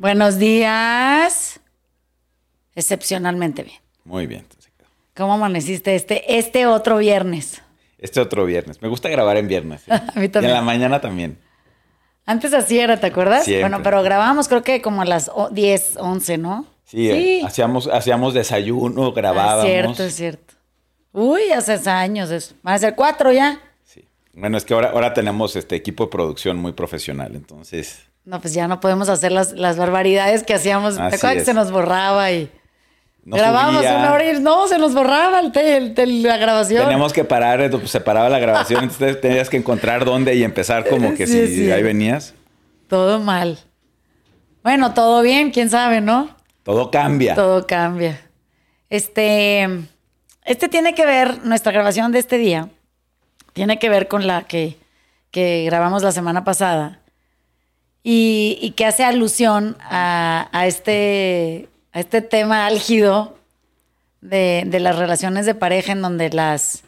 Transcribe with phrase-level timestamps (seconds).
[0.00, 1.60] Buenos días.
[2.74, 3.76] Excepcionalmente bien.
[4.04, 4.46] Muy bien.
[5.14, 7.60] ¿Cómo amaneciste este, este otro viernes?
[7.98, 8.80] Este otro viernes.
[8.80, 9.82] Me gusta grabar en viernes.
[9.88, 9.92] ¿eh?
[10.14, 10.44] A mí también.
[10.44, 11.38] Y en la mañana también.
[12.24, 13.44] Antes así era, ¿te acuerdas?
[13.44, 13.68] Siempre.
[13.68, 16.64] Bueno, pero grabábamos creo que como a las o- 10, 11, ¿no?
[16.84, 19.64] Sí, eh, hacíamos, hacíamos desayuno, grabábamos.
[19.64, 20.54] Ah, cierto, es cierto.
[21.12, 22.54] Uy, hace años eso.
[22.62, 23.60] Van a ser cuatro ya.
[23.84, 24.06] Sí.
[24.32, 28.06] Bueno, es que ahora, ahora tenemos este equipo de producción muy profesional, entonces.
[28.30, 30.94] No, pues ya no podemos hacer las, las barbaridades que hacíamos.
[30.96, 32.48] ¿Te acuerdas que se nos borraba y
[33.24, 33.96] no grabábamos subía.
[33.98, 36.82] una hora y no, se nos borraba el, el- el- la grabación?
[36.84, 40.88] Teníamos que parar, eh, se paraba la grabación, entonces tenías que encontrar dónde y empezar
[40.88, 41.72] como que Sí, si sí.
[41.72, 42.34] ahí venías.
[42.86, 43.58] Todo mal.
[44.62, 46.28] Bueno, todo bien, quién sabe, ¿no?
[46.62, 47.34] Todo cambia.
[47.34, 48.20] Todo cambia.
[48.90, 49.68] Este,
[50.44, 52.68] este tiene que ver, nuestra grabación de este día,
[53.54, 54.76] tiene que ver con la que,
[55.32, 56.99] que grabamos la semana pasada
[58.02, 63.38] y, que hace alusión a, este, a este tema álgido
[64.20, 66.84] de, las relaciones de pareja en donde las,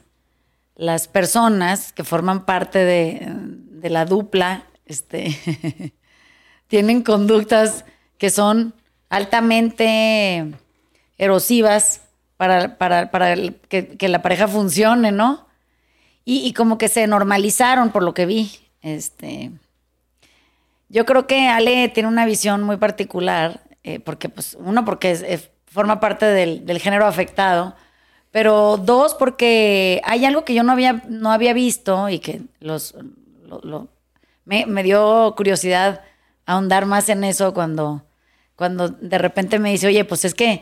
[0.77, 5.37] las personas que forman parte de, la dupla este,
[6.69, 7.85] tienen conductas
[8.17, 8.75] que son
[9.11, 10.55] altamente
[11.19, 12.03] erosivas
[12.37, 13.35] para, para, para
[13.69, 15.47] que la pareja funcione, ¿no?
[16.25, 18.51] Y, y como que se normalizaron por lo que vi.
[18.81, 19.51] Este,
[20.93, 25.11] yo creo que Ale tiene una visión muy particular, eh, porque, pues, uno, porque
[25.67, 27.75] forma parte del, género afectado,
[28.31, 32.95] pero dos, porque hay algo que yo no había, no había visto y que los,
[33.47, 33.89] lo- lo-
[34.45, 36.03] me, dio curiosidad
[36.45, 38.05] ahondar más en eso cuando,
[38.55, 40.61] cuando de repente me dice, oye, pues es que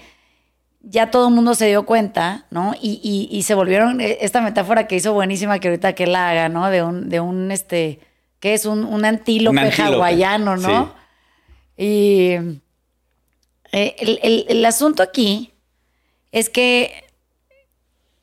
[0.80, 2.74] ya todo el mundo se dio cuenta, ¿no?
[2.80, 6.30] Y, y- y se volvieron, eh, esta metáfora que hizo buenísima que ahorita que la
[6.30, 6.70] haga, ¿no?
[6.70, 7.98] De un, de un este,
[8.40, 10.94] que es un, un antílope, Un antílope, hawaiano, ¿no?
[11.76, 12.32] Y
[13.72, 15.52] eh, el, el- el asunto aquí
[16.32, 17.04] es que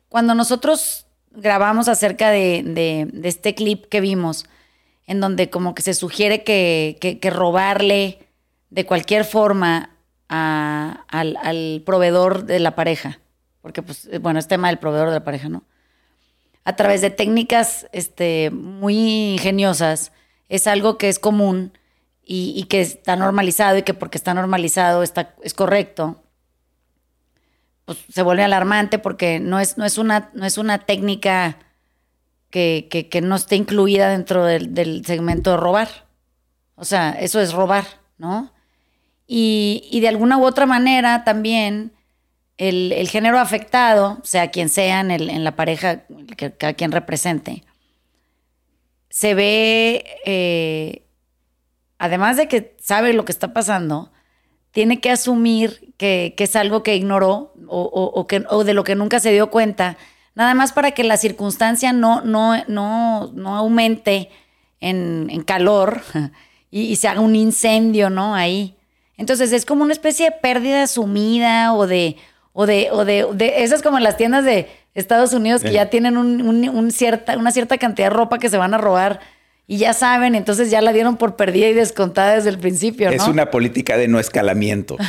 [0.08, 4.46] cuando nosotros grabamos acerca de, de- de este clip que vimos,
[5.06, 8.18] en donde como que se sugiere que, que- que robarle
[8.70, 9.90] de cualquier forma
[10.28, 13.20] a- al, al proveedor de la pareja,
[13.62, 15.62] porque pues, bueno, es tema del proveedor de la pareja, ¿no?
[16.68, 20.12] A través de técnicas este, muy ingeniosas,
[20.50, 21.72] es algo que es común
[22.22, 26.22] y, que está normalizado y que porque está normalizado está, es correcto,
[27.86, 31.56] pues se vuelve alarmante porque no es, no es, una, no es una técnica
[32.50, 35.88] que, que- que no esté incluida dentro del, del segmento de robar.
[36.74, 37.86] O sea, eso es robar,
[38.18, 38.52] ¿no?
[39.26, 41.92] Y, y de alguna u otra manera también
[42.58, 46.02] el, el género afectado, sea quien sea en, el- en la pareja,
[46.36, 47.64] que cada quien represente,
[49.10, 51.02] se ve, eh,
[51.98, 54.12] además de que sabe lo que está pasando,
[54.70, 58.84] tiene que asumir que, que es algo que ignoró o, o- que, o de lo
[58.84, 59.96] que nunca se dio cuenta,
[60.34, 64.30] nada más para que la circunstancia no, no, no, no aumente
[64.80, 66.02] en, en calor
[66.70, 68.34] y, y se haga un incendio, ¿no?
[68.34, 68.76] Ahí.
[69.16, 72.16] Entonces es como una especie de pérdida asumida o de,
[72.60, 75.74] o de, o de, de esas como en las tiendas de Estados Unidos que Sí.
[75.74, 78.78] ya tienen un, un- un cierta, una cierta cantidad de ropa que se van a
[78.78, 79.20] robar
[79.68, 83.14] y ya saben, entonces ya la dieron por perdida y descontada desde el principio, ¿no?
[83.14, 84.96] Es una política de no escalamiento.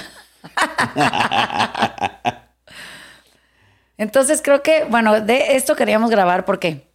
[3.97, 6.87] Entonces creo que, bueno, de esto queríamos grabar porque,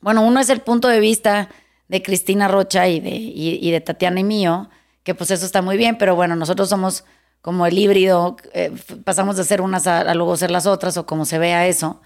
[0.00, 1.48] bueno, uno es el punto de vista
[1.88, 4.70] de Cristina Rocha y de, y, y de Tatiana y mío,
[5.02, 7.04] que pues eso está muy bien, pero bueno, nosotros somos
[7.42, 8.72] como el híbrido, eh,
[9.04, 12.00] pasamos de ser unas a, a luego ser las otras o como se vea eso.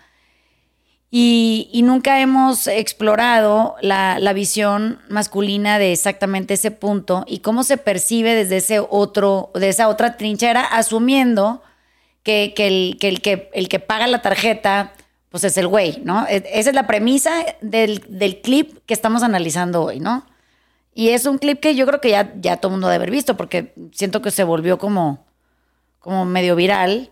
[1.16, 8.34] Y, nunca hemos explorado la, visión masculina de exactamente ese punto y cómo se percibe
[8.34, 11.62] desde ese otro, de esa otra trinchera, asumiendo
[12.24, 14.92] que, que el, que, el que el que paga la tarjeta,
[15.30, 16.26] pues es el güey, ¿no?
[16.26, 20.26] E- Esa es la premisa del, del clip que estamos analizando hoy, ¿no?
[20.94, 23.12] Y es un clip que yo creo que ya, ya todo el mundo debe haber
[23.12, 25.23] visto, porque siento que se volvió como,
[26.04, 27.10] como medio viral,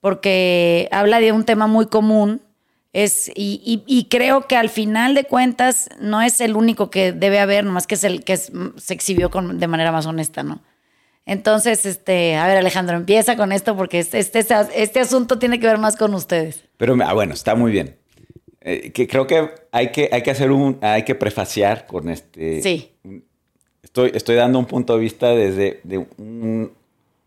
[0.00, 2.42] porque habla de un tema muy común.
[2.92, 7.12] Es, y, y- y creo que al final de cuentas no es el único que
[7.12, 10.42] debe haber, nomás que es el que es- se exhibió con- de manera más honesta,
[10.44, 10.60] ¿no?
[11.26, 14.44] Entonces, este, a ver, Alejandro, empieza con esto porque este, este,
[14.76, 16.64] este asunto tiene que ver más con ustedes.
[16.76, 17.96] Pero ah, bueno, está muy bien.
[18.60, 22.62] Eh, que creo que hay que, hay que hacer un, hay que prefaciar con este.
[22.62, 22.92] Sí.
[23.82, 26.72] Estoy, estoy dando un punto de vista desde de un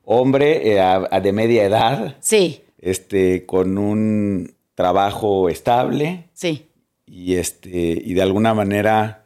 [0.10, 6.66] hombre eh, a- a de media edad, Sí, este, con un trabajo estable sí,
[7.06, 9.26] y este, y de alguna manera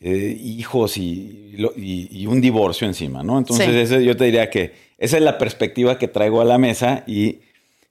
[0.00, 3.38] eh, hijos y, y, un divorcio encima, ¿no?
[3.38, 7.40] Entonces, yo te diría que esa es la perspectiva que traigo a la mesa y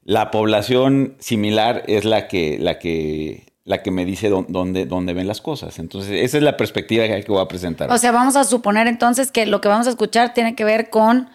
[0.03, 5.27] la población similar es la que, la que, la que me dice dónde, dónde ven
[5.27, 5.79] las cosas.
[5.79, 7.91] Entonces, esa es la perspectiva que voy a presentar.
[7.91, 10.89] O sea, vamos a suponer entonces que lo que vamos a escuchar tiene que ver
[10.89, 11.29] con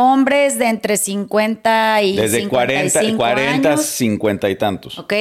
[0.00, 4.98] hombres de entre 50 y Desde 40, 40 50 y tantos.
[4.98, 5.14] Ok,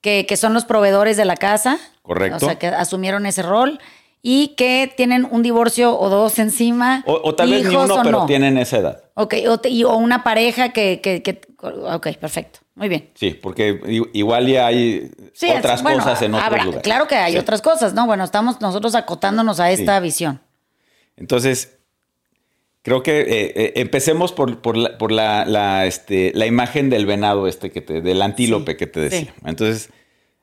[0.00, 1.78] que, que, son los proveedores de la casa.
[2.02, 2.36] Correcto.
[2.36, 3.78] O sea, que asumieron ese rol
[4.22, 7.04] y que tienen un divorcio o dos encima.
[7.06, 9.04] O, tal vez ni uno, pero tienen esa edad.
[9.14, 12.60] Ok, o, una pareja que, que, Ok, perfecto.
[12.74, 13.10] Muy bien.
[13.14, 13.80] Sí, porque
[14.12, 15.10] igual ya hay
[15.56, 16.82] otras cosas en otros lugares.
[16.82, 18.06] Claro que hay otras cosas, ¿no?
[18.06, 20.40] Bueno, estamos nosotros acotándonos a esta visión.
[21.16, 21.78] Entonces,
[22.84, 23.26] creo que eh,
[23.56, 28.02] eh, empecemos por, por, la, por la, este, la, imagen del venado este que te,
[28.02, 29.34] del antílope que te decía.
[29.44, 29.88] Entonces,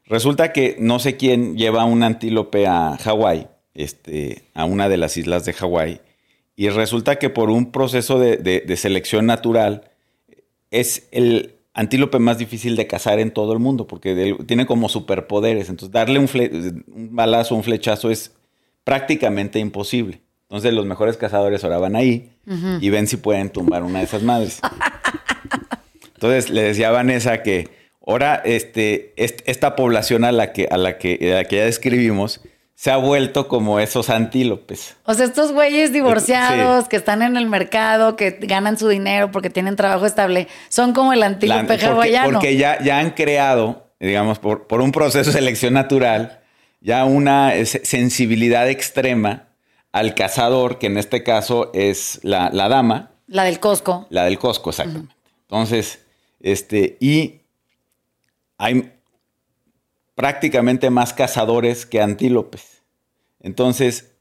[0.06, 5.18] resulta que no sé quién lleva un antílope a Hawái este, a una de las
[5.18, 6.02] islas de Hawái.
[6.56, 9.92] Y resulta que por un proceso de, selección natural
[10.72, 15.70] es el antílope más difícil de cazar en todo el mundo porque tiene como superpoderes.
[15.70, 16.28] Entonces, darle un,
[16.88, 18.32] un balazo, un flechazo es
[18.84, 20.22] prácticamente imposible.
[20.52, 22.34] Entonces, los mejores cazadores ahora van ahí
[22.82, 24.60] y ven si pueden tumbar una de esas madres.
[26.16, 27.70] Entonces, le decía a Vanessa que
[28.06, 32.42] ahora este, esta población a la que, a la que, a la que ya describimos
[32.76, 34.98] se ha vuelto como esos antílopes.
[35.06, 39.50] O sea, estos güeyes divorciados que están en el mercado, que ganan su dinero porque
[39.50, 42.30] tienen trabajo estable, son como el antílope hawaiano.
[42.30, 46.42] Porque ya, ya han creado, digamos, por, por un proceso de selección natural,
[46.82, 49.48] ya una sensibilidad extrema
[49.92, 53.12] al cazador, que en este caso es la, dama.
[53.28, 54.08] La del Costco.
[54.10, 55.14] La del Costco, exactamente.
[55.44, 56.06] Entonces,
[56.40, 57.42] este, y
[58.58, 58.94] hay
[60.16, 62.82] prácticamente más cazadores que antílopes.
[63.40, 64.12] Entonces,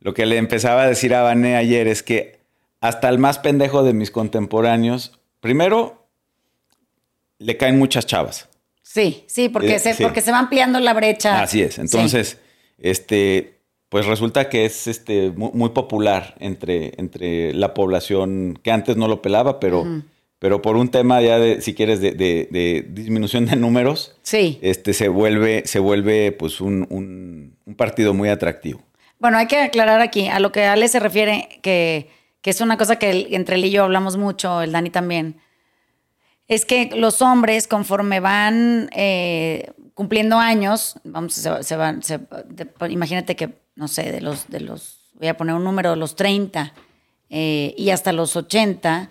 [0.00, 2.40] lo que le empezaba a decir a Vané ayer es que
[2.80, 6.06] hasta el más pendejo de mis contemporáneos, primero,
[7.38, 8.48] le caen muchas chavas.
[8.82, 11.42] Sí, sí, porque, eh, se, porque se va ampliando la brecha.
[11.42, 11.78] Así es.
[11.78, 12.38] Entonces,
[12.78, 13.55] este,
[13.88, 19.22] pues resulta que es este, muy, popular entre, entre la población que antes no lo
[19.22, 19.84] pelaba, pero
[20.38, 24.58] pero por un tema ya de, si quieres, de, disminución de números, sí.
[24.60, 28.82] este, se vuelve, se vuelve pues un, partido muy atractivo.
[29.18, 32.10] Bueno, hay que aclarar aquí a lo que Ale se refiere, que,
[32.42, 35.40] es una cosa que entre él y yo hablamos mucho, el Dani también,
[36.46, 42.02] es que los hombres conforme van eh, cumpliendo años, vamos, se, van,
[42.88, 46.16] imagínate que, no sé, de los, de los, voy a poner un número, de los
[46.16, 46.72] 30
[47.30, 49.10] eh, y hasta los 80,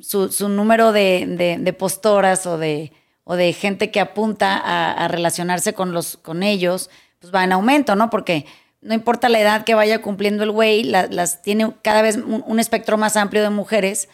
[0.00, 2.92] su, número de, postoras o de,
[3.24, 7.96] o de gente que apunta a, relacionarse con, los, con ellos, pues va en aumento,
[7.96, 8.10] ¿no?
[8.10, 8.46] Porque
[8.80, 12.98] no importa la edad que vaya cumpliendo el güey, las tiene cada vez un, espectro
[12.98, 14.08] más amplio de mujeres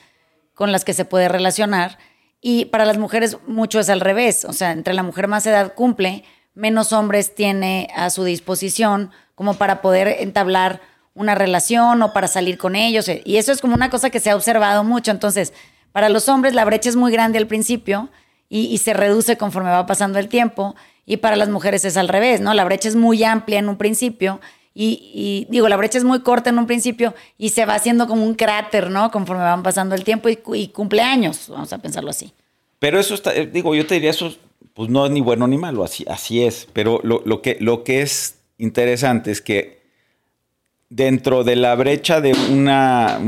[0.55, 1.99] con las que se puede relacionar.
[2.41, 5.75] Y para las mujeres mucho es al revés, o sea, entre la mujer más edad
[5.75, 6.25] cumple,
[6.55, 9.11] menos hombres tiene a su disposición
[9.43, 10.81] como para poder entablar
[11.15, 13.09] una relación o para salir con ellos.
[13.09, 15.11] Eh, y eso es como una cosa que se ha observado mucho.
[15.11, 15.53] Entonces,
[15.91, 18.09] para los hombres la brecha es muy grande al principio
[18.49, 20.77] y, se reduce conforme va pasando el tiempo.
[21.07, 22.55] Y para las mujeres es al revés, ¿no?
[22.55, 24.41] La brecha es muy amplia en un principio
[24.75, 28.25] y, digo, la brecha es muy corta en un principio y se va haciendo como
[28.25, 29.11] un cráter, ¿no?
[29.11, 32.33] Conforme van pasando el tiempo y, y cumpleaños, vamos a pensarlo así.
[32.79, 34.33] Pero eso está, eh, digo, yo te diría eso,
[34.73, 36.69] pues no es ni bueno ni malo, así, así es.
[36.73, 39.83] Pero lo, lo, que, lo que es interesante es que
[40.89, 42.65] dentro de la brecha de un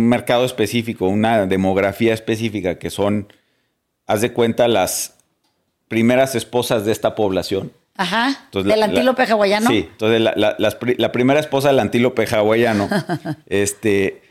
[0.09, 3.33] mercado específico, una demografía específica, que son,
[4.07, 5.17] haz de cuenta, las
[5.88, 7.73] primeras esposas de esta población.
[7.97, 8.49] Ajá.
[8.53, 9.71] ¿Del antílope hawaiano?
[9.71, 9.88] Sí.
[9.91, 12.88] Entonces, la, primera esposa del antílope hawaiano
[13.47, 14.23] este,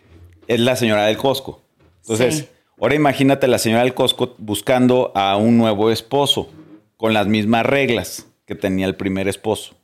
[0.47, 1.61] es la señora del Costco.
[2.01, 6.49] Entonces, ahora imagínate la señora del Costco buscando a un nuevo esposo
[6.97, 9.75] con las mismas reglas que tenía el primer esposo.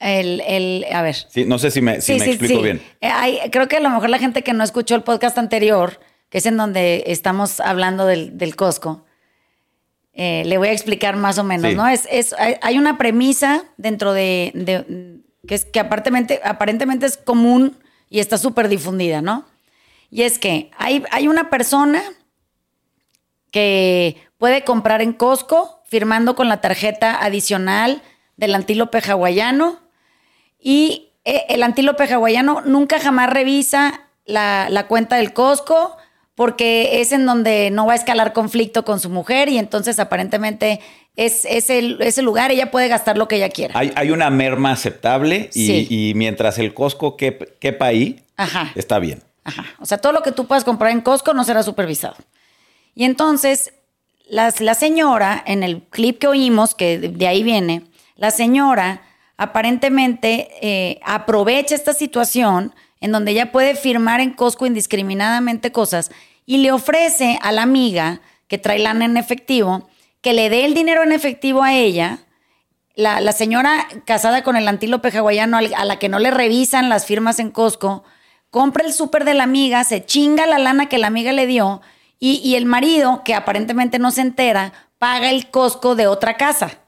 [0.00, 1.14] El, el, a ver.
[1.14, 2.82] Sí, no sé si me, si me explico bien.
[3.02, 6.38] Eh, creo que a lo mejor la gente que no escuchó el podcast anterior, que
[6.38, 9.04] es en donde estamos hablando del, del Costco,
[10.14, 11.86] eh, le voy a explicar más o menos, ¿no?
[11.86, 17.78] Es, es, hay una premisa dentro de, que es que aparentemente, aparentemente es común
[18.08, 19.46] y está súper difundida, ¿no?
[20.10, 22.02] Y es que hay, hay una persona
[23.52, 28.02] que puede comprar en Costco firmando con la tarjeta adicional
[28.36, 29.89] del antílope hawaiano
[30.60, 35.96] y eh, el antílope hawaiano nunca jamás revisa la, cuenta del Costco
[36.34, 40.80] porque es en donde no va a escalar conflicto con su mujer y entonces aparentemente
[41.16, 43.74] es, el, ese lugar, ella puede gastar lo que ella quiera.
[43.76, 48.24] Hay, una merma aceptable y, mientras el Costco quepa ahí,
[48.74, 49.22] está bien.
[49.44, 49.66] Ajá.
[49.80, 52.16] O sea, todo lo que tú puedas comprar en Costco no será supervisado.
[52.94, 53.74] Y entonces,
[54.28, 57.82] la señora, en el clip que oímos, que de ahí viene,
[58.16, 59.02] la señora
[59.40, 66.10] aparentemente eh, aprovecha esta situación en donde ella puede firmar en Costco indiscriminadamente cosas
[66.44, 69.88] y le ofrece a la amiga que trae lana en efectivo
[70.20, 72.18] que le dé el dinero en efectivo a ella.
[72.94, 77.38] La, señora casada con el antílope hawaiano a la que no le revisan las firmas
[77.38, 78.04] en Costco,
[78.50, 81.80] compra el súper de la amiga, se chinga la lana que la amiga le dio
[82.18, 86.79] y, y el marido, que aparentemente no se entera, paga el Costco de otra casa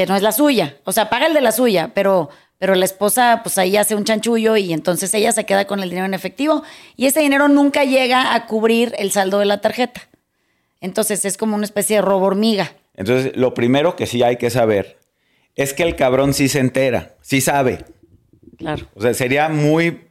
[0.00, 0.76] que no es la suya.
[0.84, 4.04] O sea, paga el de la suya, pero, pero la esposa, pues ahí hace un
[4.04, 6.62] chanchullo y entonces ella se queda con el dinero en efectivo
[6.96, 10.08] y ese dinero nunca llega a cubrir el saldo de la tarjeta.
[10.80, 12.72] Entonces es como una especie de robo hormiga.
[12.96, 14.98] Entonces, lo primero que sí hay que saber
[15.54, 17.84] es que el cabrón sí se entera, sí sabe.
[18.56, 18.86] Claro.
[18.94, 20.06] O sea, sería muy.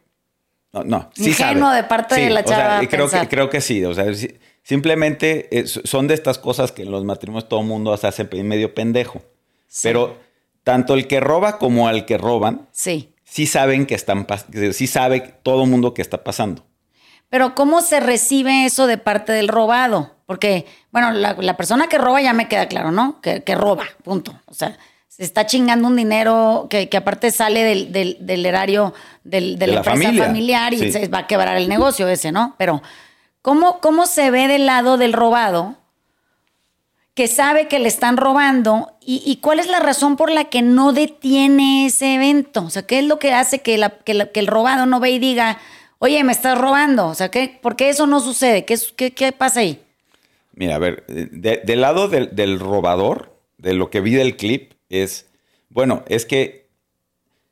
[0.72, 2.76] No, no sí Ingenuo de parte de la chava.
[2.76, 3.84] O sea, creo, que, creo que sí.
[3.84, 4.06] O sea,
[4.62, 8.72] simplemente son de estas cosas que en los matrimonios todo el mundo se hace medio
[8.72, 9.20] pendejo.
[9.82, 10.18] Pero
[10.64, 14.26] tanto el que roba como al que roban, sí, sí saben que están,
[14.72, 16.64] sí sabe todo el mundo que está pasando.
[17.28, 20.16] Pero ¿cómo se recibe eso de parte del robado?
[20.26, 23.20] Porque, bueno, la, persona que roba ya me queda claro, ¿no?
[23.20, 24.34] Que, roba, punto.
[24.46, 24.76] O sea,
[25.08, 30.92] se está chingando un dinero que, aparte sale del, erario de, la, empresa familiar y
[30.92, 32.54] se va a quebrar el negocio ese, ¿no?
[32.58, 32.82] Pero,
[33.42, 35.76] ¿cómo, ¿cómo se ve del lado del robado
[37.20, 40.94] que sabe que le están robando y, cuál es la razón por la que no
[40.94, 42.64] detiene ese evento.
[42.64, 45.58] O sea, ¿qué es lo que hace que, el robado no ve y diga,
[45.98, 47.08] oye, me estás robando?
[47.08, 48.64] O sea, ¿qué, ¿por qué eso no sucede?
[48.64, 48.78] ¿Qué,
[49.12, 49.82] qué, pasa ahí?
[50.54, 55.26] Mira, a ver, del lado del, robador, de lo que vi del clip, es,
[55.68, 56.68] bueno, es que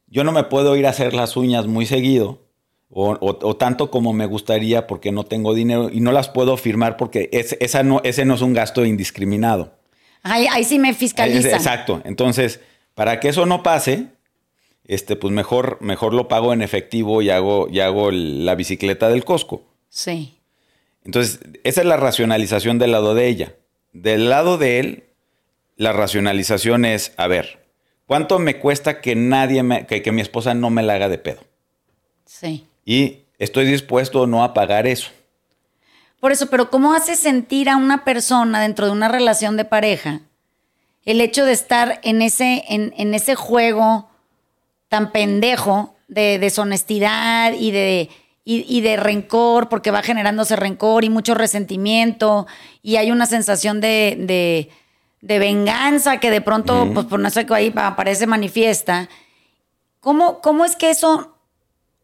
[0.07, 2.41] yo no me puedo ir a hacer las uñas muy seguido.
[2.91, 7.29] O, tanto como me gustaría porque no tengo dinero y no las puedo firmar porque
[7.33, 9.75] esa no, ese no es un gasto indiscriminado.
[10.23, 11.53] Ahí, sí me fiscalizan.
[11.53, 12.01] Exacto.
[12.05, 12.61] Entonces,
[12.95, 14.07] para que eso no pase,
[14.85, 19.25] este, pues mejor, mejor lo pago en efectivo y hago, y hago la bicicleta del
[19.25, 19.63] Costco.
[19.89, 20.39] Sí.
[21.05, 23.55] Entonces, esa es la racionalización del lado de ella.
[23.93, 25.05] Del lado de él,
[25.77, 27.67] la racionalización es, a ver,
[28.07, 31.19] ¿cuánto me cuesta que nadie me, que, que mi esposa no me la haga de
[31.19, 31.41] pedo?
[32.25, 32.67] Sí.
[32.89, 35.11] Y estoy dispuesto no a pagar eso.
[36.21, 40.23] Por eso, pero ¿cómo hace sentir a una persona dentro de una relación de pareja
[41.05, 44.09] el hecho de estar en ese, en, ese juego
[44.89, 48.09] tan pendejo de deshonestidad y de,
[48.45, 52.47] y, de rencor, porque va generándose rencor y mucho resentimiento,
[52.83, 54.71] y hay una sensación de,
[55.21, 59.11] de, venganza que de pronto, pues por no sé qué ahí aparece manifiesta.
[60.01, 61.38] ¿Cómo, ¿Cómo es que eso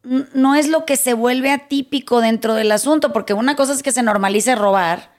[0.04, 3.92] no es lo que se vuelve atípico dentro del asunto, porque una cosa es que
[3.92, 5.12] se normalice robar,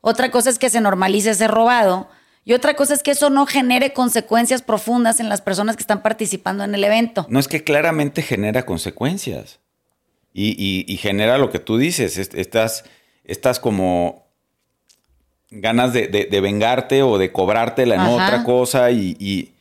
[0.00, 2.08] otra cosa es que se normalice ser robado,
[2.44, 6.02] y otra cosa es que eso no genere consecuencias profundas en las personas que están
[6.02, 7.26] participando en el evento.
[7.28, 9.60] No es que claramente genera consecuencias.
[10.32, 12.84] Y, genera lo que tú dices, estas,
[13.24, 14.26] estas como
[15.50, 19.52] ganas de, vengarte o de cobrártela en otra cosa y,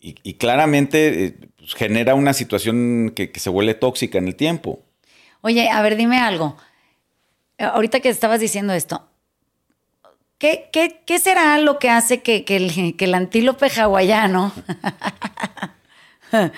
[0.00, 1.34] y claramente eh,
[1.74, 4.80] genera una situación que, se vuelve tóxica en el tiempo.
[5.40, 6.56] Oye, a ver, dime algo.
[7.58, 9.08] Ahorita que estabas diciendo esto,
[10.38, 12.44] ¿qué, será lo que hace que,
[12.98, 14.52] el, antílope hawaiano,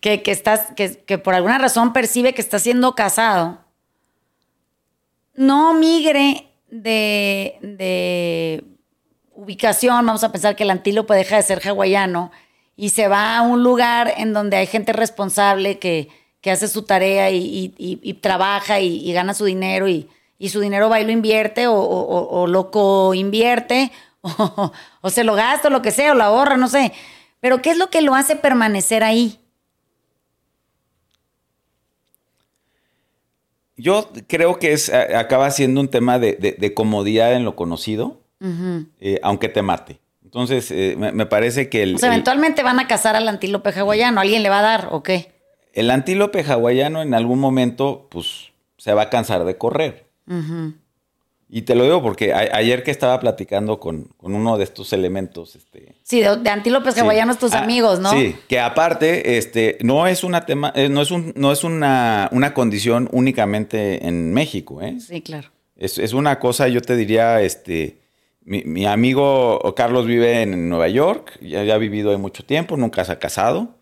[0.00, 3.60] que, estás, que, por alguna razón percibe que está siendo casado,
[5.34, 8.64] no migre de, de
[9.32, 10.06] ubicación?
[10.06, 12.30] Vamos a pensar que el antílope deja de ser hawaiano
[12.78, 16.08] y se va a un lugar en donde hay gente responsable que,
[16.48, 20.08] hace su tarea y, trabaja y, gana su dinero y,
[20.48, 23.92] su dinero va y lo invierte o, o, lo co-invierte
[24.22, 26.92] o, se lo gasta o lo que sea o lo ahorra, no sé.
[27.40, 29.38] Pero ¿qué es lo que lo hace permanecer ahí?
[33.76, 38.22] Yo creo que es, acaba siendo un tema de, comodidad en lo conocido,
[39.00, 40.00] eh, aunque te mate.
[40.28, 41.98] Entonces, eh, me, parece que el...
[41.98, 44.20] Sea, eventualmente van a cazar al antílope hawaiano.
[44.20, 45.32] ¿Alguien le va a dar o qué?
[45.72, 50.04] El antílope hawaiano en algún momento, pues, se va a cansar de correr.
[51.48, 55.94] Y te lo digo porque ayer que estaba platicando con, uno de estos elementos, este...
[56.02, 58.10] Sí, de, antílopes hawaianos tus ah, amigos, ¿no?
[58.10, 62.28] Sí, que aparte, este, no es una tema, eh, no es un, no es una,
[62.32, 64.98] una condición únicamente en México, ¿eh?
[65.00, 65.48] Sí, claro.
[65.78, 67.98] Es, una cosa, yo te diría, este,
[68.44, 73.12] mi, amigo Carlos vive en Nueva York, ya, ha vivido ahí mucho tiempo, nunca se
[73.12, 73.76] ha casado,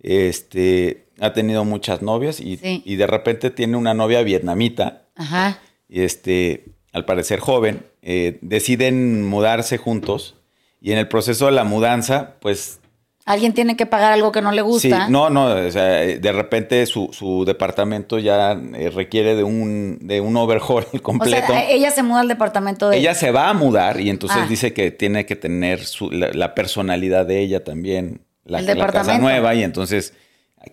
[0.00, 5.08] este, ha tenido muchas novias y, y de repente tiene una novia vietnamita.
[5.16, 5.60] Ajá.
[5.88, 10.36] Y este, al parecer joven, eh, deciden mudarse juntos
[10.80, 12.80] y en el proceso de la mudanza, pues
[13.26, 15.06] Alguien tiene que pagar algo que no le gusta.
[15.06, 20.20] Sí, no, no, o sea, de repente su, departamento ya eh, requiere de un, de
[20.20, 21.36] un overhaul completo.
[21.52, 23.14] O sea, ella se muda al departamento de ella.
[23.14, 24.46] se va a mudar y entonces ah.
[24.48, 29.64] dice que tiene que tener su, la, personalidad de ella también, la, casa nueva, y
[29.64, 30.14] entonces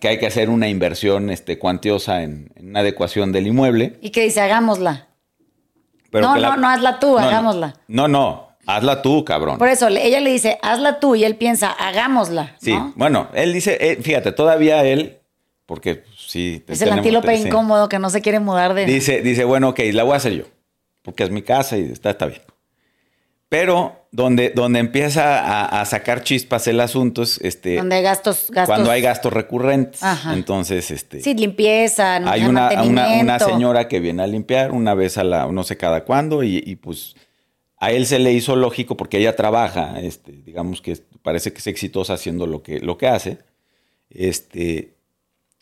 [0.00, 3.98] que hay que hacer una inversión este, cuantiosa en, una adecuación del inmueble.
[4.00, 5.08] Y que dice, hagámosla.
[6.12, 7.74] no, no, no, hazla tú, hagámosla.
[7.88, 9.58] No, no, Hazla tú, cabrón.
[9.58, 12.56] Por eso, ella le dice, hazla tú, y él piensa, hagámosla.
[12.60, 15.18] Sí, bueno, él dice, eh, fíjate, todavía él,
[15.66, 16.62] porque sí.
[16.68, 18.86] Es el antílope incómodo que no se quiere mudar de.
[18.86, 20.44] Dice, dice, bueno, ok, la voy a hacer yo,
[21.02, 22.42] porque es mi casa y está, está bien.
[23.48, 27.76] Pero donde, donde empieza a, sacar chispas el asunto es este.
[27.76, 28.66] Donde hay gastos, gastos.
[28.66, 30.00] Cuando hay gastos recurrentes.
[30.32, 31.20] Entonces, este.
[31.20, 35.46] Sí, limpieza, no Hay una, una, señora que viene a limpiar una vez a la,
[35.46, 37.14] no sé cada cuándo, y, y pues
[37.78, 41.66] a él se le hizo lógico porque ella trabaja, este, digamos que parece que es
[41.66, 43.38] exitosa haciendo lo que, lo que hace.
[44.10, 44.94] Este,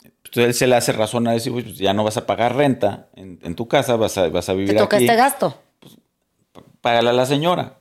[0.05, 3.09] entonces él se le hace razón a decir, pues ya no vas a pagar renta
[3.15, 5.59] en, tu casa, vas a, vas a vivir ¿Te toca este gasto?
[5.81, 5.97] Pues,
[6.81, 7.79] págale a la señora.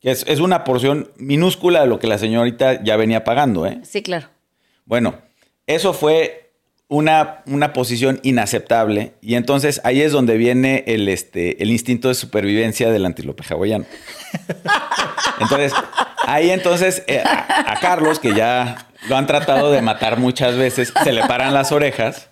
[0.00, 3.80] Es, es una porción minúscula de lo que la señorita ya venía pagando, ¿eh?
[3.84, 4.28] Sí, claro.
[4.84, 5.14] Bueno,
[5.66, 6.51] eso fue
[6.92, 9.14] una, una, posición inaceptable.
[9.22, 13.86] Y entonces ahí es donde viene el, este, el instinto de supervivencia del antílope hawaiano.
[15.40, 15.72] Entonces,
[16.26, 21.12] ahí entonces eh, a, Carlos, que ya lo han tratado de matar muchas veces, se
[21.12, 22.28] le paran las orejas.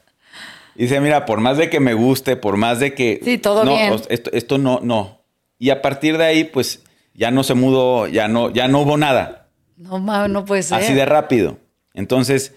[0.76, 3.20] Y dice, mira, por más de que me guste, por más de que...
[3.24, 3.94] Sí, todo no, bien.
[4.10, 5.22] Esto, esto no, no.
[5.58, 6.82] Y a partir de ahí, pues,
[7.14, 9.48] ya no se mudó, ya no, ya no hubo nada.
[9.76, 10.78] No, no puede ser.
[10.78, 11.58] Así de rápido.
[11.94, 12.54] Entonces,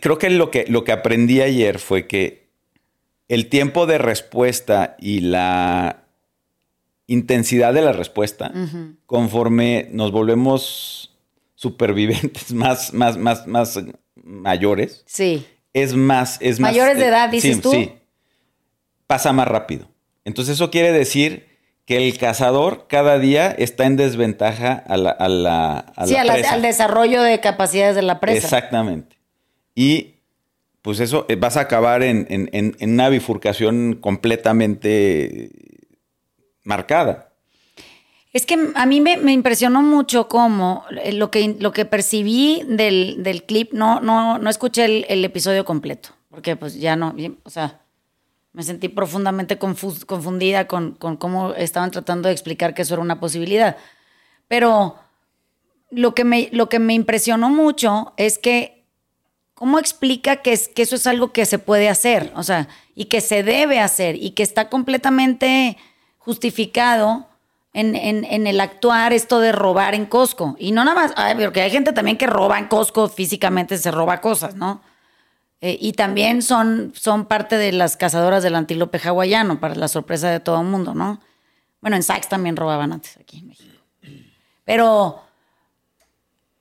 [0.00, 2.50] creo que lo, que lo que aprendí ayer fue que
[3.28, 6.04] el tiempo de respuesta y la
[7.06, 8.52] intensidad de la respuesta,
[9.06, 11.16] conforme nos volvemos
[11.54, 13.78] supervivientes más, más, más, más
[14.16, 15.46] mayores, sí.
[15.72, 17.70] es más, es mayores de edad, dices tú.
[17.70, 17.92] Sí,
[19.06, 19.88] pasa más rápido.
[20.24, 21.48] Entonces eso quiere decir
[21.84, 27.22] que el cazador cada día está en desventaja a la, a la, sí, al desarrollo
[27.22, 28.38] de capacidades de la presa.
[28.38, 29.19] Exactamente.
[29.80, 30.16] Y
[30.82, 35.50] pues eso, eh, vas a acabar en, una bifurcación completamente
[36.64, 37.32] marcada.
[38.34, 43.44] Es que a mí me, impresionó mucho cómo eh, lo que, lo que percibí del,
[43.48, 47.80] clip, no, no, no escuché el, episodio completo, porque pues ya no, o sea,
[48.52, 53.18] me sentí profundamente confundida con, con, cómo estaban tratando de explicar que eso era una
[53.18, 53.78] posibilidad.
[54.46, 54.96] Pero
[55.90, 58.79] lo que me, lo que me impresionó mucho es que
[59.60, 62.32] ¿Cómo explica que, es, que eso es algo que se puede hacer?
[62.34, 65.76] O sea, y que se debe hacer y que está completamente
[66.16, 67.28] justificado
[67.74, 67.94] en,
[68.46, 70.56] el actuar esto de robar en Costco.
[70.58, 74.22] Y no nada más, porque hay gente también que roba en Costco físicamente, se roba
[74.22, 74.80] cosas, ¿no?
[75.60, 80.30] Eh, y también son, son parte de las cazadoras del antílope hawaiano, para la sorpresa
[80.30, 81.20] de todo el mundo, ¿no?
[81.82, 83.76] Bueno, en Saks también robaban antes aquí en México.
[84.64, 85.20] Pero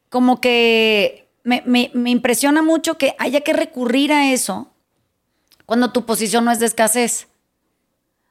[0.09, 4.71] como que me, impresiona mucho que haya que recurrir a eso
[5.65, 7.27] cuando tu posición no es de escasez.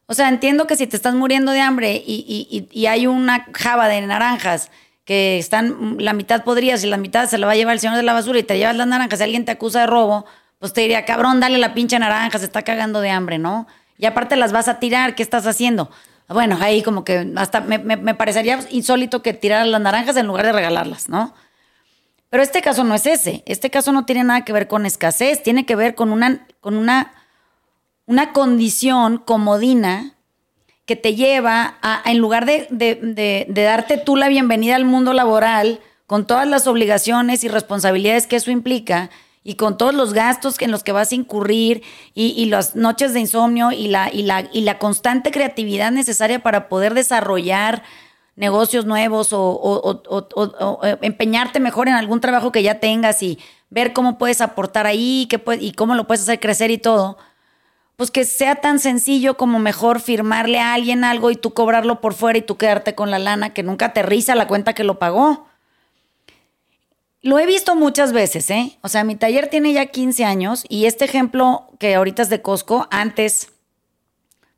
[0.07, 4.00] O sea, entiendo que si te estás muriendo de hambre y, hay una java de
[4.00, 4.70] naranjas
[5.04, 7.96] que están la mitad podrías y la mitad se la va a llevar el señor
[7.96, 10.26] de la basura y te llevas las naranjas y alguien te acusa de robo,
[10.59, 13.66] pues te diría, cabrón, dale la pinche naranja, se está cagando de hambre, ¿no?
[13.98, 15.90] Y aparte las vas a tirar, ¿qué estás haciendo?
[16.28, 20.44] Bueno, ahí como que hasta me, me parecería insólito que tiraras las naranjas en lugar
[20.44, 21.35] de regalarlas, ¿no?
[22.31, 23.43] Pero este caso no es ese.
[23.47, 26.77] Este caso no tiene nada que ver con escasez, tiene que ver con una, con
[26.77, 27.12] una,
[28.07, 30.14] una condición comodina
[30.85, 35.81] que te lleva a, en lugar de, de, darte tú la bienvenida al mundo laboral,
[36.07, 39.11] con todas las obligaciones y responsabilidades que eso implica,
[39.45, 41.83] y con todos los gastos en los que vas a incurrir,
[42.14, 46.43] y, y las noches de insomnio, y la, y, la, y la constante creatividad necesaria
[46.43, 47.83] para poder desarrollar
[48.38, 54.16] negocios nuevos o, eh, empeñarte mejor en algún trabajo que ya tengas y ver cómo
[54.16, 57.18] puedes aportar ahí qué y cómo lo puedes hacer crecer y todo,
[57.96, 62.14] pues que sea tan sencillo como mejor firmarle a alguien algo y tú cobrarlo por
[62.14, 65.48] fuera y tú quedarte con la lana que nunca aterriza la cuenta que lo pagó.
[67.20, 68.79] Lo he visto muchas veces, ¿eh?
[68.83, 72.40] O sea, mi taller tiene ya 15 años y este ejemplo que ahorita es de
[72.40, 73.53] Costco, antes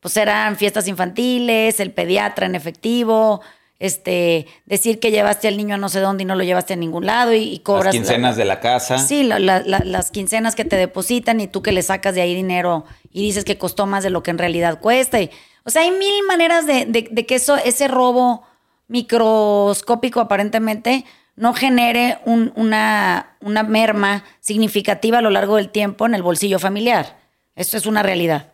[0.01, 3.41] pues eran fiestas infantiles, el pediatra en efectivo,
[3.81, 6.77] este, decir que llevaste al niño a no sé dónde y no lo llevaste a
[6.77, 7.87] ningún lado y, cobras.
[7.87, 8.99] Las quincenas de la casa.
[8.99, 13.23] Sí, las quincenas que te depositan y tú que le sacas de ahí dinero y
[13.23, 15.19] dices que costó más de lo que en realidad cuesta.
[15.65, 18.45] o sea, hay mil maneras de, de que eso, ese robo
[18.87, 21.05] microscópico aparentemente
[21.37, 27.19] no genere una, una merma significativa a lo largo del tiempo en el bolsillo familiar.
[27.55, 28.50] Esto es una realidad.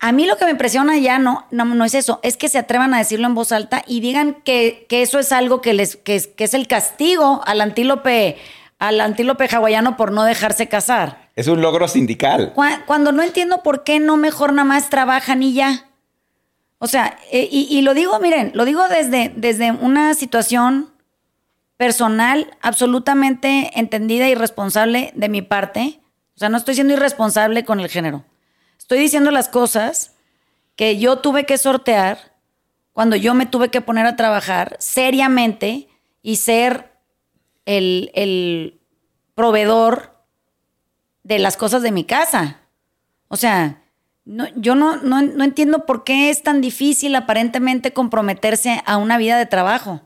[0.00, 2.94] A mí lo que me impresiona ya no, no, es eso, es que se atrevan
[2.94, 6.54] a decirlo en voz alta y digan que, eso es algo que, les, que, es,
[6.54, 8.36] el castigo al antílope,
[8.78, 11.28] al antílope hawaiano por no dejarse casar.
[11.34, 12.52] Es un logro sindical.
[12.86, 15.86] Cuando, no entiendo por qué no mejor nada más trabajan y ya.
[16.78, 20.90] O sea, eh, y, y, lo digo, miren, lo digo desde, desde una situación
[21.76, 25.98] personal absolutamente entendida y responsable de mi parte.
[26.36, 28.24] O sea, no estoy siendo irresponsable con el género.
[28.88, 30.12] Estoy diciendo las cosas
[30.74, 32.32] que yo tuve que sortear
[32.94, 35.88] cuando yo me tuve que poner a trabajar seriamente
[36.22, 36.90] y ser
[37.66, 38.80] el, el
[39.34, 40.24] proveedor
[41.22, 42.60] de las cosas de mi casa.
[43.28, 43.82] O sea,
[44.24, 49.18] no, yo no, no, no entiendo por qué es tan difícil aparentemente comprometerse a una
[49.18, 50.00] vida de trabajo.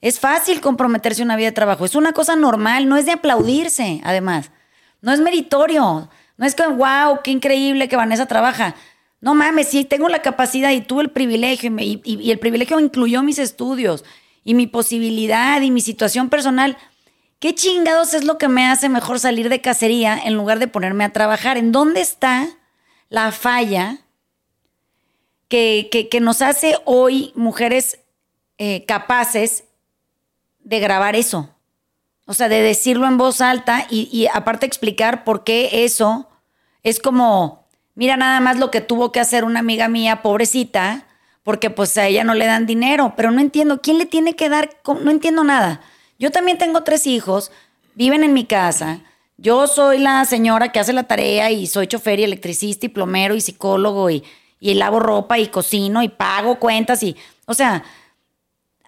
[0.00, 1.84] Es fácil comprometerse a una vida de trabajo.
[1.84, 4.52] Es una cosa normal, no es de aplaudirse, además.
[5.00, 6.08] No es meritorio.
[6.40, 8.74] No es que, wow, qué increíble que Vanessa trabaja.
[9.20, 13.38] No mames, sí, tengo la capacidad y tuve el privilegio y, el privilegio incluyó mis
[13.38, 14.04] estudios
[14.42, 16.78] y mi posibilidad y mi situación personal.
[17.40, 21.04] ¿Qué chingados es lo que me hace mejor salir de cacería en lugar de ponerme
[21.04, 21.58] a trabajar?
[21.58, 22.48] ¿En dónde está
[23.10, 23.98] la falla
[25.48, 28.00] que, que, nos hace hoy mujeres
[28.56, 29.64] eh, capaces
[30.60, 31.50] de grabar eso.
[32.26, 36.29] O sea, de decirlo en voz alta y, aparte explicar por qué eso
[36.82, 41.06] es como, mira nada más lo que tuvo que hacer una amiga mía, pobrecita,
[41.42, 44.48] porque pues a ella no le dan dinero, pero no entiendo, ¿quién le tiene que
[44.48, 44.70] dar?
[45.02, 45.80] No entiendo nada.
[46.18, 47.50] Yo también tengo tres hijos,
[47.94, 49.00] viven en mi casa,
[49.42, 53.34] yo soy la señora que hace la tarea y soy chofer y electricista y plomero
[53.34, 54.22] y psicólogo y,
[54.60, 57.16] y lavo ropa y cocino y pago cuentas y,
[57.46, 57.82] o sea,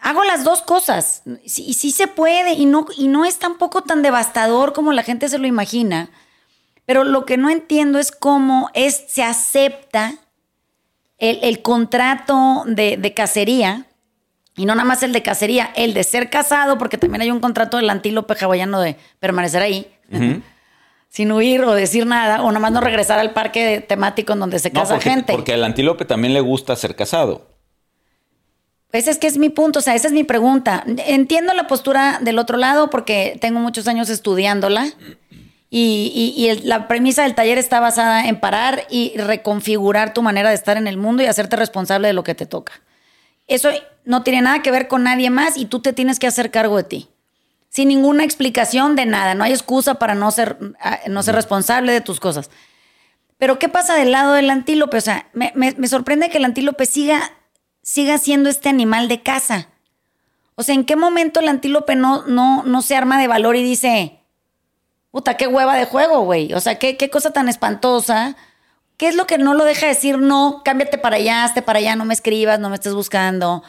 [0.02, 1.22] hago las dos cosas.
[1.42, 5.30] Y sí, se puede y no, y no es tampoco tan devastador como la gente
[5.30, 6.10] se lo imagina.
[6.84, 10.14] Pero lo que no entiendo es cómo es, se acepta
[11.18, 13.86] el, contrato de, cacería,
[14.56, 17.38] y no nada más el de cacería, el de ser casado, porque también hay un
[17.38, 19.86] contrato del antílope hawaiano de permanecer ahí,
[21.08, 24.58] sin huir o decir nada, o nada más no regresar al parque temático en donde
[24.58, 25.32] se casa gente.
[25.32, 27.52] Porque al antílope también le gusta ser casado.
[28.90, 30.84] Ese es que es mi punto, o sea, esa es mi pregunta.
[31.06, 34.92] Entiendo la postura del otro lado porque tengo muchos años estudiándola
[35.74, 40.76] y, la premisa del taller está basada en parar y reconfigurar tu manera de estar
[40.76, 42.74] en el mundo y hacerte responsable de lo que te toca.
[43.46, 43.70] Eso
[44.04, 46.76] no tiene nada que ver con nadie más y tú te tienes que hacer cargo
[46.76, 47.08] de ti.
[47.70, 51.92] Sin ninguna explicación de nada, no hay excusa para no ser, ah, no ser responsable
[51.92, 52.50] de tus cosas.
[53.38, 54.98] Pero ¿qué pasa del lado del antílope?
[54.98, 57.32] O sea, me, me sorprende que el antílope siga
[57.82, 59.68] siga siendo este animal de casa.
[60.54, 63.62] O sea, ¿en qué momento el antílope no, no, no se arma de valor y
[63.62, 64.21] dice,
[65.12, 66.52] puta, qué hueva de juego, güey?
[66.54, 68.34] O sea, ¿qué, qué cosa tan espantosa.
[68.96, 70.18] ¿Qué es lo que no lo deja decir?
[70.18, 73.62] No, cámbiate para allá, hazte para allá, no me escribas, no me estés buscando.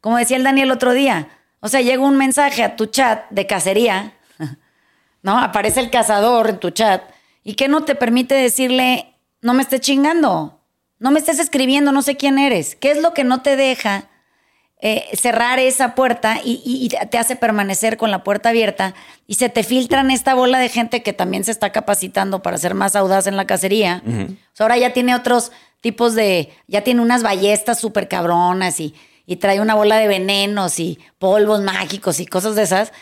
[0.00, 1.28] Como decía el Daniel otro día.
[1.60, 4.14] O sea, llega un mensaje a tu chat de cacería,
[5.22, 5.38] ¿no?
[5.38, 7.02] Aparece el cazador en tu chat
[7.44, 10.60] y que no te permite decirle, no me estés chingando.
[10.98, 12.74] No me estés escribiendo, no sé quién eres.
[12.74, 14.07] ¿Qué es lo que no te deja
[14.80, 18.94] eh, cerrar esa puerta y, te hace permanecer con la puerta abierta
[19.26, 22.74] y se te filtran esta bola de gente que también se está capacitando para ser
[22.74, 24.02] más audaz en la cacería?
[24.58, 28.94] ahora ya tiene otros tipos de, ya tiene unas ballestas súper cabronas y,
[29.26, 32.92] y trae una bola de venenos y polvos mágicos y cosas de esas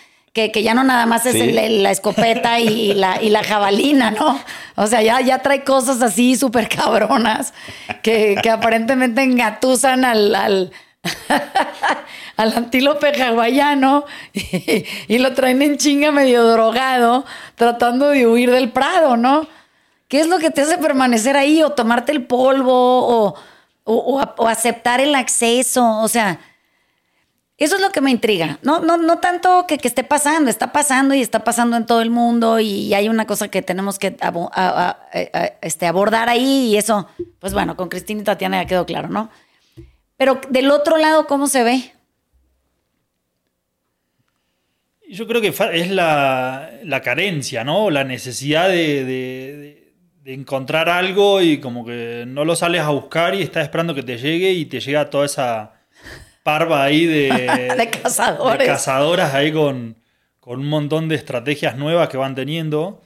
[0.52, 1.34] que, ya no nada más es
[1.80, 4.38] la escopeta y, la, y la jabalina, ¿no?
[4.74, 7.54] O sea, ya, ya trae cosas así súper cabronas
[8.02, 10.72] que, aparentemente engatusan al, al,
[12.36, 19.46] antílope hawaiano y, lo traen en chinga medio drogado, tratando de huir del prado, ¿no?
[20.08, 23.34] ¿Qué es lo que te hace permanecer ahí o tomarte el polvo o,
[23.84, 26.00] o aceptar el acceso?
[26.00, 26.38] O sea,
[27.58, 28.58] eso es lo que me intriga.
[28.62, 32.10] No, no, no tanto que, esté pasando, está pasando y está pasando en todo el
[32.10, 34.14] mundo y hay una cosa que tenemos que
[35.62, 39.30] este, abordar ahí y eso, pues bueno, con Cristina y Tatiana ya quedó claro, ¿no?
[40.16, 41.92] Pero del otro lado, ¿cómo se ve?
[45.08, 47.90] Yo creo que es la, carencia, ¿no?
[47.90, 49.92] La necesidad de,
[50.24, 54.18] encontrar algo y como que no lo sales a buscar y estás esperando que te
[54.18, 55.74] llegue y te llega toda esa
[56.42, 58.58] parva ahí de, de cazadores.
[58.58, 59.96] de cazadoras ahí con,
[60.40, 63.02] con un montón de estrategias nuevas que van teniendo.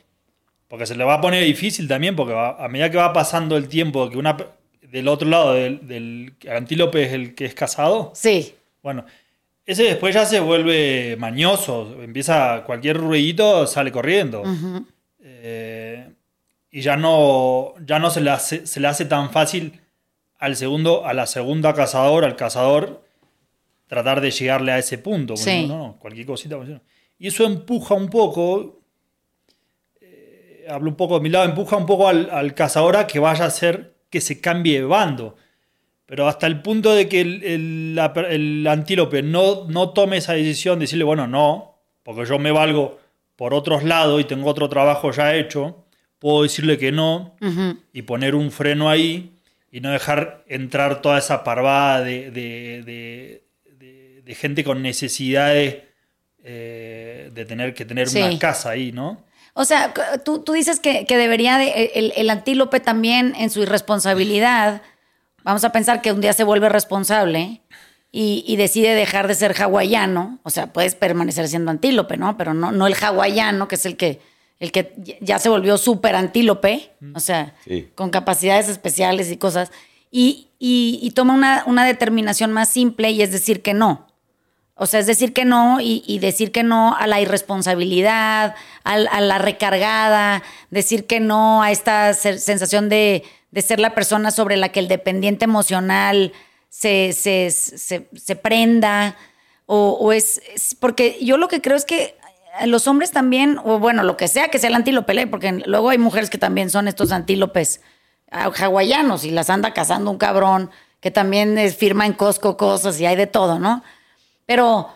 [0.69, 3.57] Porque se le va a poner difícil también, porque va- a medida que va pasando
[3.57, 4.37] el tiempo, que una
[4.91, 8.55] del otro lado del, del antílope es el que es cazado, Sí.
[8.83, 9.05] bueno,
[9.67, 14.43] ese después ya se vuelve mañoso, empieza cualquier ruidito, sale corriendo.
[15.23, 16.09] Eh,
[16.73, 19.81] y ya no, ya no se, le hace, se le hace tan fácil
[20.39, 23.05] al segundo, a la segunda cazadora, al cazador,
[23.87, 25.37] tratar de llegarle a ese punto.
[25.37, 25.67] Sí.
[25.69, 26.57] no, no, cualquier cosita.
[27.19, 28.81] Y eso empuja un poco,
[30.01, 33.19] eh, hablo un poco de mi lado, empuja un poco al, al cazador a que
[33.19, 35.37] vaya a hacer que se cambie de bando.
[36.07, 40.85] Pero hasta el punto de que el, el- antílope no, no tome esa decisión de
[40.85, 42.99] decirle, bueno, no, porque yo me valgo
[43.37, 45.85] por otros lados y tengo otro trabajo ya hecho,
[46.19, 47.37] puedo decirle que no
[47.93, 49.37] y poner un freno ahí
[49.71, 53.45] y no dejar entrar toda esa parvada de, de- de-
[53.79, 55.77] de- de gente con necesidades
[56.43, 58.19] eh, de tener que tener Sí.
[58.21, 59.25] una casa ahí, ¿no?
[59.55, 59.93] O sea,
[60.25, 64.83] tú, tú dices que, que debería de, el, el antílope también en su irresponsabilidad,
[65.45, 67.63] vamos a pensar que un día se vuelve responsable
[68.13, 72.37] y, y decide dejar de ser hawaiano, o sea, puedes permanecer siendo antílope, ¿no?
[72.37, 74.21] Pero no, no el hawaiano, que es el que,
[74.59, 77.89] el que ya se volvió súper antílope, o sea, Sí.
[77.95, 79.71] con capacidades especiales y cosas,
[80.11, 84.09] y, y- y toma una, una determinación más simple y es decir que no.
[84.83, 89.37] O sea, es decir que no y, decir que no a la irresponsabilidad, a, la
[89.37, 94.81] recargada, decir que no a esta sensación de, de ser la persona sobre la que
[94.81, 96.33] el dependiente emocional
[96.71, 99.17] se, se, se- prenda.
[99.67, 100.41] O, o es,
[100.81, 102.17] Porque yo lo que creo es que
[102.65, 105.27] los hombres también, o bueno, lo que sea que sea el antílope, ¿eh?
[105.27, 107.83] porque luego hay mujeres que también son estos antílopes
[108.31, 113.05] hawaianos y las anda cazando un cabrón que también eh, firma en Costco cosas y
[113.05, 113.83] hay de todo, ¿no?
[114.51, 114.89] Pero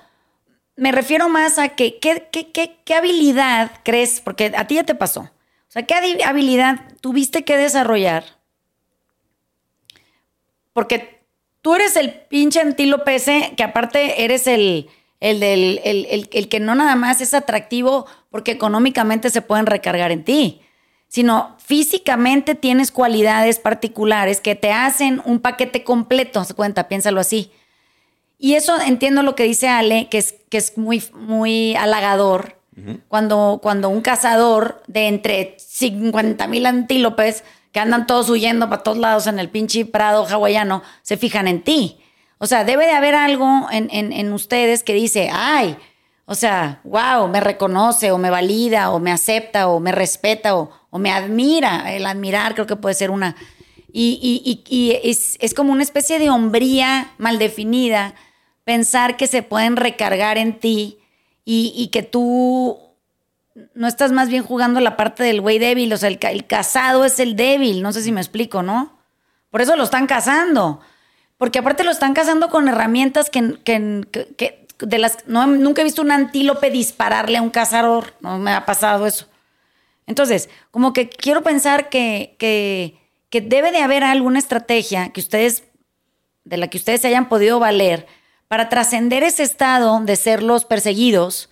[0.75, 4.21] me refiero más a que, ¿qué, qué, qué, qué habilidad crees?
[4.21, 5.21] Porque a ti ya te pasó.
[5.21, 5.31] O
[5.69, 8.25] sea, ¿qué habilidad tuviste que desarrollar?
[10.73, 11.25] Porque
[11.63, 14.89] tú eres el pinche antílope ese, que aparte eres el,
[15.21, 20.11] el, el, el- el que no nada más es atractivo porque económicamente se pueden recargar
[20.11, 20.63] en ti,
[21.07, 27.53] sino físicamente tienes cualidades particulares que te hacen un paquete completo, se cuenta, piénsalo así.
[28.45, 32.59] Y eso entiendo lo que dice Ale, que es, que es muy, muy halagador.
[33.09, 38.99] cuando, cuando un cazador de entre 50 mil antílopes que andan todos huyendo para todos
[38.99, 41.97] lados en el pinche prado hawaiano, se fijan en ti.
[42.37, 45.77] O sea, debe de haber algo en, en- en ustedes que dice, ay,
[46.27, 50.71] o sea, wow, me reconoce o me valida o me acepta o me respeta o,
[50.91, 51.95] o me admira.
[51.95, 53.37] El admirar creo que puede ser una...
[53.97, 58.15] Y, y- y- y es, es como una especie de hombría mal definida,
[58.65, 60.99] pensar que se pueden recargar en ti
[61.45, 62.79] y, que tú
[63.75, 67.05] no estás más bien jugando la parte del güey débil, o sea, el, el casado
[67.05, 68.99] es el débil, no sé si me explico, ¿no?
[69.51, 70.81] Por eso lo están casando,
[71.37, 76.03] porque aparte lo están casando con herramientas que- que- de las no, nunca he visto
[76.03, 79.27] un antílope dispararle a un cazador, no me ha pasado eso.
[80.07, 82.99] Entonces, como que quiero pensar que, que,
[83.31, 85.65] que debe de haber alguna estrategia que ustedes,
[86.45, 88.07] de la que ustedes se hayan podido valer
[88.55, 91.51] para trascender ese estado de ser los perseguidos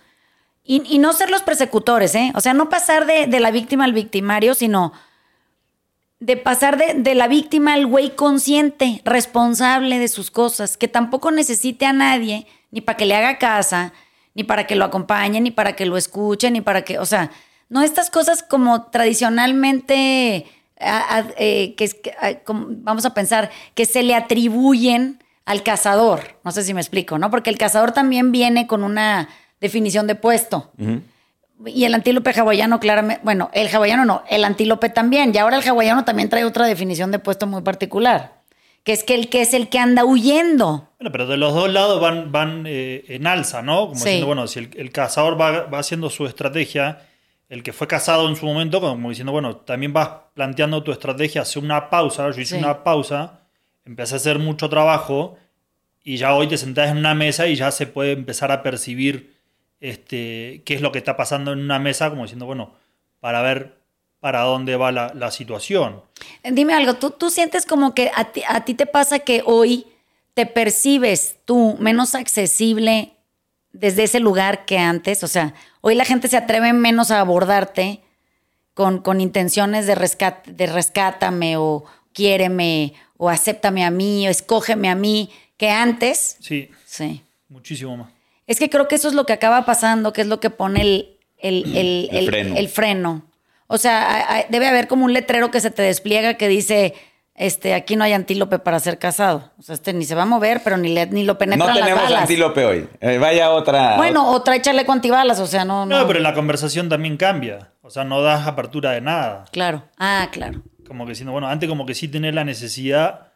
[0.63, 2.31] y, no ser los persecutores, ¿eh?
[2.33, 4.93] O sea, no pasar de, la víctima al victimario, sino
[6.21, 11.85] de pasar de, la víctima al güey consciente, responsable de sus cosas, que tampoco necesite
[11.85, 13.91] a nadie, ni para que le haga casa,
[14.33, 17.31] ni para que lo acompañe, ni para que lo escuche, ni para que, o sea,
[17.67, 20.45] no estas cosas como tradicionalmente,
[20.77, 21.75] eh,
[22.47, 26.39] vamos a pensar, que se le atribuyen al cazador.
[26.43, 27.29] No sé si me explico, ¿no?
[27.29, 29.29] Porque el cazador también viene con una
[29.59, 30.71] definición de puesto.
[31.65, 35.31] Y el antílope hawaiano, claramente, bueno, el hawaiano no, el antílope también.
[35.33, 38.41] Y ahora el hawaiano también trae otra definición de puesto muy particular,
[38.83, 40.89] que es que el que es el que anda huyendo.
[40.99, 43.81] Bueno, pero de los dos lados van, van eh, en alza, ¿no?
[43.87, 44.03] Como Sí.
[44.05, 47.01] diciendo, bueno, si el, el cazador va, va haciendo su estrategia,
[47.47, 51.43] el que fue cazado en su momento, como diciendo, bueno, también vas planteando tu estrategia,
[51.43, 52.61] hace una pausa, yo hice Sí.
[52.63, 53.41] una pausa,
[53.85, 55.37] empecé a hacer mucho trabajo
[56.03, 59.33] y ya hoy te sentás en una mesa y ya se puede empezar a percibir
[59.79, 62.73] este, qué es lo que está pasando en una mesa, como diciendo, bueno,
[63.19, 63.83] para ver
[64.23, 66.01] para dónde va la, la situación.
[66.49, 69.85] Dime algo, ¿tú, tú sientes como que a ti, a ti te pasa que hoy
[70.33, 73.11] te percibes tú menos accesible
[73.73, 75.25] desde ese lugar que antes?
[75.25, 77.99] O sea, hoy la gente se atreve menos a abordarte
[78.73, 82.93] con, con intenciones de, rescat, de rescátame o quiéreme
[83.23, 86.37] o acéptame a mí o escógeme a mí que antes.
[86.41, 86.69] Sí.
[86.85, 87.21] Sí.
[87.49, 88.07] Muchísimo más.
[88.47, 90.81] Es que creo que eso es lo que acaba pasando, que es lo que pone
[90.81, 92.55] el, el, el, El el- freno.
[92.57, 93.21] el freno.
[93.67, 96.93] O sea, debe haber como un letrero que se te despliega que dice,
[97.35, 99.51] este, aquí no hay antílope para ser casado.
[99.57, 101.73] O sea, este ni se va a mover, pero ni, le, ni lo penetran No
[101.73, 102.21] las tenemos balas.
[102.23, 102.87] antílope hoy.
[102.99, 103.95] Eh, vaya otra.
[103.97, 105.99] Bueno, o trae chaleco antibalas, o sea, no, no.
[106.01, 107.71] No, pero la conversación también cambia.
[107.81, 109.45] O sea, no das apertura de nada.
[109.51, 109.83] Claro.
[109.97, 110.61] Ah, claro.
[110.87, 113.33] Como que diciendo, bueno, antes como que sí tenés la necesidad,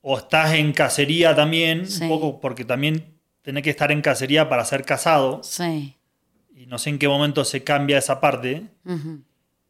[0.00, 2.02] o estás en cacería también, Sí.
[2.04, 5.96] un poco porque también tenés que estar en cacería para ser casado, Sí.
[6.56, 9.20] y no sé en qué momento se cambia esa parte, Ujú.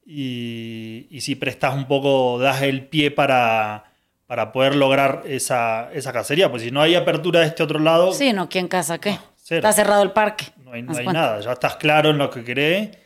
[0.07, 3.85] y, y si prestas un poco, das el pie para,
[4.27, 8.13] para poder lograr esa, esa cacería, pues si no hay apertura de este otro lado,
[8.13, 9.19] Sí, no, ¿quién casa qué?
[9.37, 9.59] cero.
[9.59, 10.47] Está cerrado el parque.
[10.65, 12.97] no hay, no hay nada, ya estás claro en lo que querés,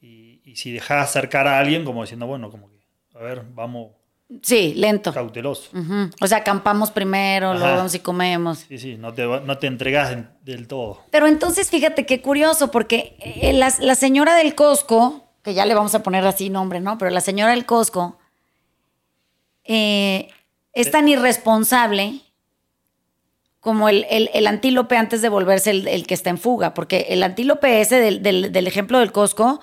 [0.00, 2.75] y, y si dejás acercar a alguien, como diciendo, bueno, como que,
[3.18, 3.90] a ver, vamos
[4.42, 5.12] Sí, lento.
[5.14, 5.70] cauteloso.
[6.20, 7.58] O sea, acampamos primero, Ajá.
[7.60, 8.58] luego vamos y comemos.
[8.68, 11.02] Sí, sí, no te, no te entregas en- del todo.
[11.12, 15.74] Pero entonces, fíjate qué curioso, porque eh, la, la señora del Costco, que ya le
[15.74, 16.98] vamos a poner así nombre, ¿no?
[16.98, 18.18] Pero la señora del Costco
[19.64, 20.28] eh,
[20.72, 22.20] es tan irresponsable
[23.60, 27.06] como el, el- el antílope antes de volverse el, el que está en fuga, porque
[27.10, 29.60] el antílope ese del, del- del ejemplo del Costco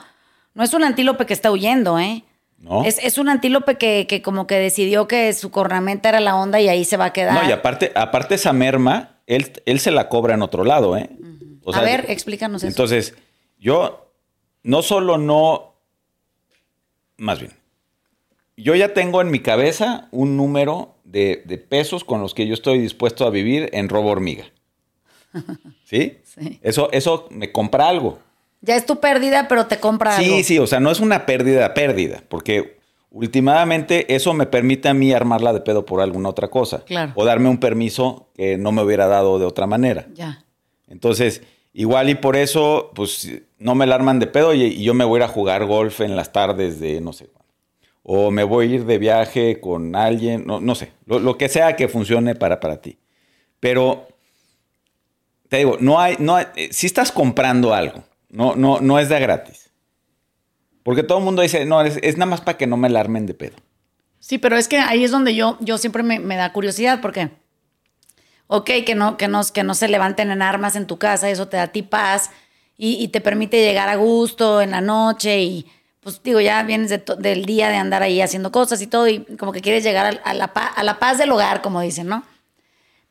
[0.54, 2.24] no es un antílope que está huyendo, ¿eh?
[2.64, 2.86] ¿No?
[2.86, 6.62] Es, es un antílope que, que como que decidió que su cornamenta era la onda
[6.62, 7.34] y ahí se va a quedar.
[7.34, 11.10] No, y aparte, aparte esa merma, él, él se la cobra en otro lado, ¿eh?
[11.66, 12.68] O a ver, explícanos eso.
[12.68, 13.16] Entonces,
[13.60, 14.12] yo
[14.64, 15.76] no solo no,
[17.18, 17.52] más bien,
[18.56, 22.54] yo ya tengo en mi cabeza un número de, de pesos con los que yo
[22.54, 24.46] estoy dispuesto a vivir en robo hormiga.
[25.84, 26.20] ¿Sí?
[26.24, 26.60] Sí.
[26.62, 28.20] Eso, eso me compra algo.
[28.66, 30.38] Ya es tu pérdida, pero te compra algo.
[30.38, 32.80] Sí, sí, o sea, no es una pérdida, pérdida, porque
[33.12, 36.84] últimamente eso me permite a mí armarla de pedo por alguna otra cosa.
[36.86, 37.12] Claro.
[37.16, 40.08] O darme un permiso que no me hubiera dado de otra manera.
[40.14, 40.46] Ya.
[40.88, 41.42] Entonces,
[41.74, 45.04] igual y por eso, pues no me la arman de pedo y, y yo me
[45.06, 47.44] voy a ir a jugar golf en las tardes de no sé cuándo.
[48.02, 51.50] O me voy a ir de viaje con alguien, no, no sé, lo, lo que
[51.50, 52.98] sea que funcione para, para ti.
[53.60, 54.08] Pero,
[55.50, 59.10] te digo, no hay, no hay- eh, si estás comprando algo, no, no, no es
[59.10, 59.70] de a gratis.
[60.84, 63.00] Porque todo el mundo dice, no, es, es nada más para que no me la
[63.00, 63.56] armen de pedo.
[64.20, 67.30] Sí, pero es que ahí es donde yo, yo siempre me, me da curiosidad porque,
[68.48, 71.48] ok, que no, que, no, que no se levanten en armas en tu casa, eso
[71.48, 72.32] te da a ti paz
[72.76, 75.68] y, te permite llegar a gusto en la noche y
[76.02, 79.54] pues digo, ya vienes del día de andar ahí haciendo cosas y todo y como
[79.54, 82.24] que quieres llegar al- a, la, a la paz del hogar, como dicen, ¿no?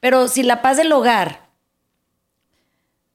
[0.00, 1.41] Pero si la paz del hogar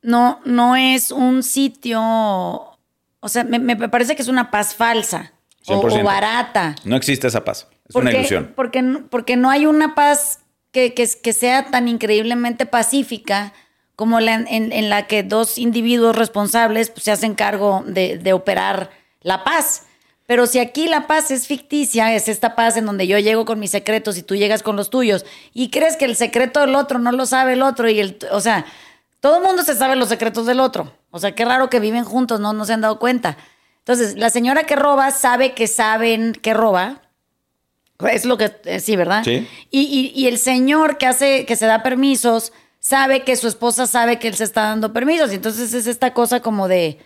[0.02, 5.34] no, no es un sitio, o sea, me, me parece que es una paz falsa
[5.68, 6.04] o- o 100%.
[6.04, 6.76] barata.
[6.84, 7.68] No existe esa paz.
[7.90, 8.54] Es una Porque- ilusión.
[8.56, 10.40] Porque, porque no hay una paz
[10.72, 13.54] que, que, que sea tan increíblemente pacífica
[13.96, 18.92] como la en la que dos individuos responsables pues, se hacen cargo de, de operar
[19.22, 19.84] la paz.
[20.28, 23.60] Pero si aquí la paz es ficticia, es esta paz en donde yo llego con
[23.60, 27.00] mis secretos y tú llegas con los tuyos y crees que el secreto del otro
[27.00, 28.66] no lo sabe el otro y el, o sea,
[29.28, 30.94] todo el mundo se sabe los secretos del otro.
[31.12, 33.38] O sea, qué raro que viven juntos, no, no se han dado cuenta.
[33.80, 37.02] Entonces, la señora que roba sabe que saben que roba,
[38.10, 39.24] es lo que, eh, sí, ¿verdad?
[39.26, 39.46] Sí.
[39.70, 43.86] Y, y- y el señor que hace, que se da permisos, sabe que su esposa
[43.86, 45.32] sabe que él se está dando permisos.
[45.34, 47.00] Y entonces es esta cosa como de...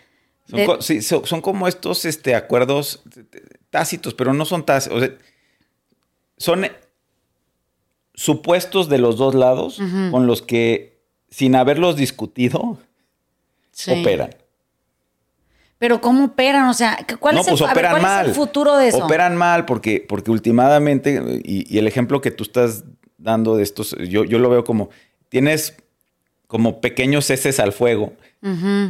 [0.48, 3.02] Son, de- co- sí, so- son como estos este, acuerdos
[3.72, 4.98] tácitos, pero no son tácitos.
[4.98, 5.12] O sea,
[6.38, 6.72] son eh,
[8.14, 9.80] supuestos de los dos lados
[10.12, 10.91] con los que,
[11.32, 12.78] sin haberlos discutido,
[13.72, 13.92] sí.
[13.92, 14.36] operan.
[15.80, 16.70] Pero ¿cómo operan?
[16.70, 18.26] O sea, ¿cuál, no, es, el, pues ver, ¿cuál mal.
[18.26, 19.06] es el futuro de eso?
[19.06, 22.84] Operan mal porque, porque últimamente, y, y el ejemplo que tú estás
[23.18, 24.92] dando de estos, yo, yo lo veo como,
[25.30, 25.76] tienes
[26.46, 28.14] como pequeños heces al fuego,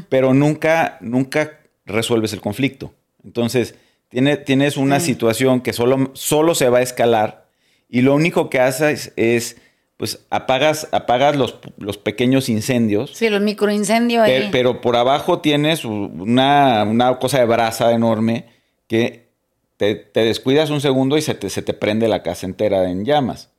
[0.09, 2.93] pero nunca, nunca resuelves el conflicto.
[3.23, 3.75] Entonces,
[4.09, 7.45] tiene, tienes una situación que solo, solo se va a escalar
[7.87, 9.57] y lo único que haces es,
[10.01, 14.49] pues, apagas, apagas los, los pequeños incendios, Sí, los microincendios ahí.
[14.51, 18.47] pero por abajo tienes una, una cosa de brasa enorme
[18.87, 19.29] que
[19.77, 23.05] te, te descuidas un segundo y se te, se te prende la casa entera en
[23.05, 23.51] llamas.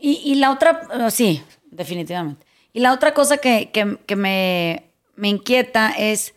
[0.00, 2.44] Y, y la otra, eh, sí, definitivamente.
[2.72, 6.34] Y la otra cosa que, que- que me, me inquieta es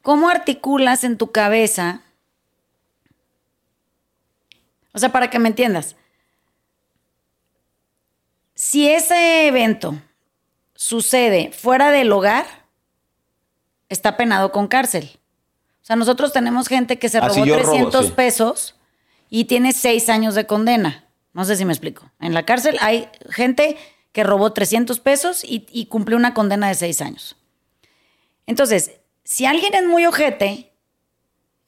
[0.00, 2.00] cómo articulas en tu cabeza,
[4.94, 5.96] o sea, para que me entiendas,
[8.60, 9.94] si ese evento
[10.74, 12.44] sucede fuera del hogar,
[13.88, 15.08] está penado con cárcel.
[15.80, 18.12] O sea, nosotros tenemos gente que se Ah, robó yo robo, 300 sí.
[18.16, 18.74] pesos
[19.30, 21.04] y tiene seis años de condena.
[21.34, 22.10] No sé si me explico.
[22.20, 23.76] En la cárcel hay gente
[24.10, 27.36] que robó 300 pesos y, y cumplió una condena de seis años.
[28.46, 28.90] Entonces,
[29.22, 30.72] si alguien es muy ojete,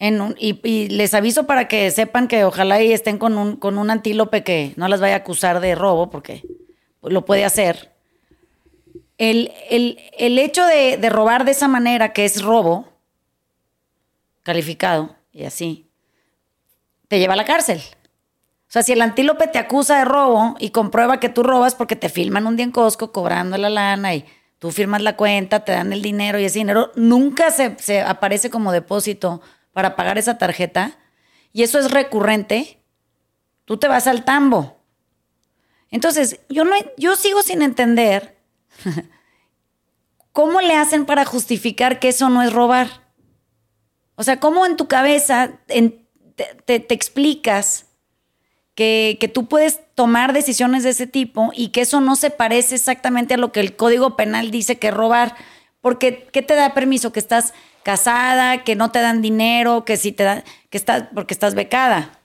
[0.00, 3.54] en un- y, y les aviso para que sepan que ojalá y estén con un,
[3.56, 6.42] con un antílope que no las vaya a acusar de robo, porque
[7.02, 7.92] lo puede hacer.
[9.18, 12.88] El, el- el hecho de, robar de esa manera, que es robo,
[14.42, 15.86] calificado y así,
[17.08, 17.80] te lleva a la cárcel.
[17.82, 21.96] O sea, si el antílope te acusa de robo y comprueba que tú robas porque
[21.96, 24.24] te filman un día en Costco cobrando la lana y
[24.58, 28.48] tú firmas la cuenta, te dan el dinero y ese dinero nunca se, se aparece
[28.48, 29.40] como depósito
[29.72, 30.92] para pagar esa tarjeta
[31.52, 32.80] y eso es recurrente,
[33.64, 34.79] tú te vas al tambo.
[35.90, 38.36] Entonces, yo, no, yo sigo sin entender
[40.32, 42.88] cómo le hacen para justificar que eso no es robar.
[44.14, 47.86] O sea, ¿cómo en tu cabeza te, te- explicas
[48.74, 52.74] que, que tú puedes tomar decisiones de ese tipo y que eso no se parece
[52.76, 55.34] exactamente a lo que el Código Penal dice que robar?
[55.80, 57.12] Porque, ¿qué te da permiso?
[57.12, 61.32] Que estás casada, que no te dan dinero, que si te dan, que estás, porque
[61.34, 62.19] estás becada.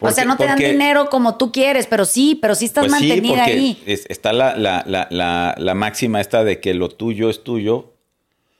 [0.00, 2.98] O sea, no te dan dinero como tú quieres, pero sí, pero sí estás Pues
[3.00, 3.82] sí, mantenida porque ahí.
[3.86, 7.92] es- está la, la- la- la- máxima esta de que lo tuyo es tuyo.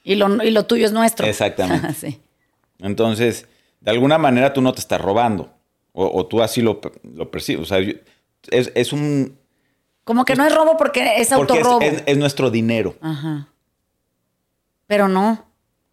[0.05, 1.27] Y lo, y lo tuyo es nuestro.
[1.27, 1.93] Exactamente.
[1.95, 2.21] sí.
[2.79, 3.47] Entonces,
[3.81, 5.53] de alguna manera tú no te estás robando.
[5.93, 7.63] O, o tú así lo, lo percibes.
[7.63, 7.95] O sea, yo-
[8.51, 9.39] es, es un...
[10.05, 11.81] Como que no es robo porque es Porque es, autorrobo.
[11.81, 12.97] es- es nuestro dinero.
[13.01, 13.49] Ajá.
[14.87, 15.47] Pero no.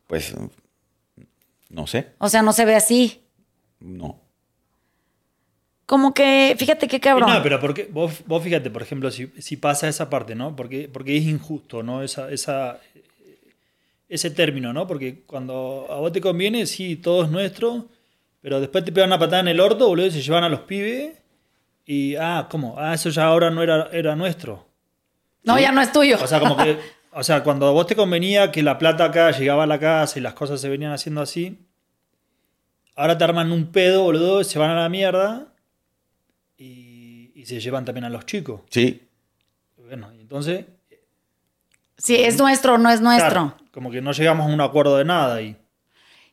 [0.07, 0.33] Pues,
[1.69, 2.07] no sé.
[2.17, 3.21] O sea, no se ve así.
[3.79, 4.19] No.
[5.87, 7.29] Como que, fíjate qué cabrón.
[7.31, 10.53] No, pero porque, vos, vos fíjate, por ejemplo, si, si pasa esa parte, ¿no?
[10.53, 12.03] Porque, porque es injusto, ¿no?
[12.03, 12.81] Esa, esa,
[14.09, 14.85] ese término, ¿no?
[14.85, 17.85] Porque cuando a vos te conviene, sí, todo es nuestro,
[18.41, 20.59] pero después te pegan una patada en el orto, boludo, y se llevan a los
[20.59, 21.19] pibes
[21.85, 22.75] y, ah, ¿cómo?
[22.77, 24.67] Ah, eso ya ahora no era, era nuestro.
[25.43, 26.17] no, ya no es tuyo.
[26.21, 26.77] O sea, como que,
[27.13, 30.19] o sea, cuando a vos te convenía que la plata acá llegaba a la casa
[30.19, 31.65] y las cosas se venían haciendo así,
[32.93, 35.53] ahora te arman un pedo, boludo, se van a la mierda
[36.57, 38.61] y, y se llevan también a los chicos.
[38.69, 39.07] Sí.
[39.77, 40.65] Bueno, entonces,
[41.97, 43.29] si es nuestro o no es nuestro.
[43.29, 45.55] claro, como que no llegamos a un acuerdo de nada y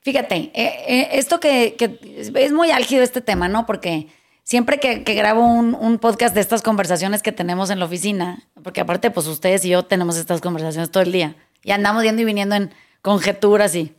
[0.04, 1.98] Fíjate, eh, eh, esto que, que
[2.36, 3.64] es muy álgido este tema, ¿no?
[3.64, 4.08] Porque
[4.42, 8.42] siempre que, que grabo un, un podcast de estas conversaciones que tenemos en la oficina,
[8.62, 12.20] porque aparte, pues ustedes y yo tenemos estas conversaciones todo el día y andamos yendo
[12.20, 12.70] y viniendo en
[13.00, 13.94] conjeturas y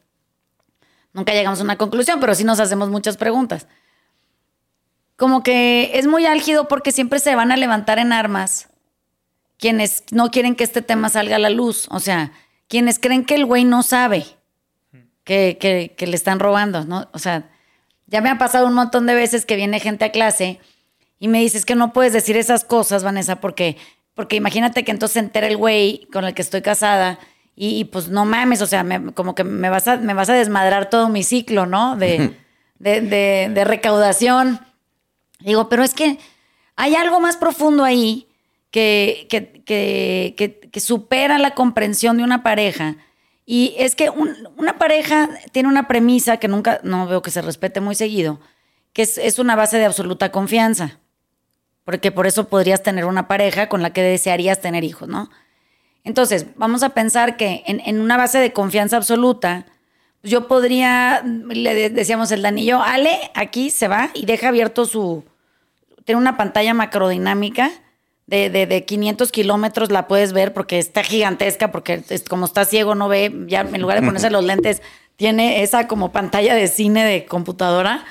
[1.11, 3.67] nunca llegamos a una conclusión, pero sí nos hacemos muchas preguntas.
[5.15, 8.69] Como que es muy álgido porque siempre se van a levantar en armas
[9.57, 11.87] quienes no quieren que este tema salga a la luz.
[11.89, 12.33] O sea,
[12.67, 14.25] quienes creen que el güey no sabe
[15.23, 17.07] que, que- que le están robando, ¿no?
[17.13, 17.49] O sea,
[18.07, 20.59] ya me ha pasado un montón de veces que viene gente a clase
[21.19, 23.77] y me dices que no puedes decir esas cosas, Vanessa, porque,
[24.13, 27.17] porque imagínate que entonces se entera el güey con el que estoy casada
[27.55, 30.29] y, y, pues no mames, o sea, me- como que me vas, a, me vas
[30.29, 31.95] a desmadrar todo mi ciclo, ¿no?
[31.95, 32.35] De,
[32.79, 34.59] de, de- de recaudación.
[35.39, 36.17] Digo, pero es que
[36.75, 38.27] hay algo más profundo ahí
[38.71, 39.63] que, que,
[40.35, 42.97] que, supera la comprensión de una pareja.
[43.45, 47.41] Y es que un- una pareja tiene una premisa que nunca, no veo que se
[47.41, 48.39] respete muy seguido,
[48.91, 50.99] que es, es una base de absoluta confianza.
[51.85, 55.29] Porque por eso podrías tener una pareja con la que desearías tener hijos, ¿no?
[56.03, 59.65] Entonces, vamos a pensar que en, en una base de confianza absoluta,
[60.25, 65.23] yo podría, le de- decíamos el Danillo, Ale, aquí se va y deja abierto su,
[66.03, 67.71] tiene una pantalla macrodinámica
[68.27, 72.65] de, de, de 500 kilómetros, la puedes ver porque está gigantesca, porque es- como está
[72.65, 74.81] ciego no ve, ya en lugar de ponerse los lentes,
[75.15, 78.03] tiene esa como pantalla de cine de computadora.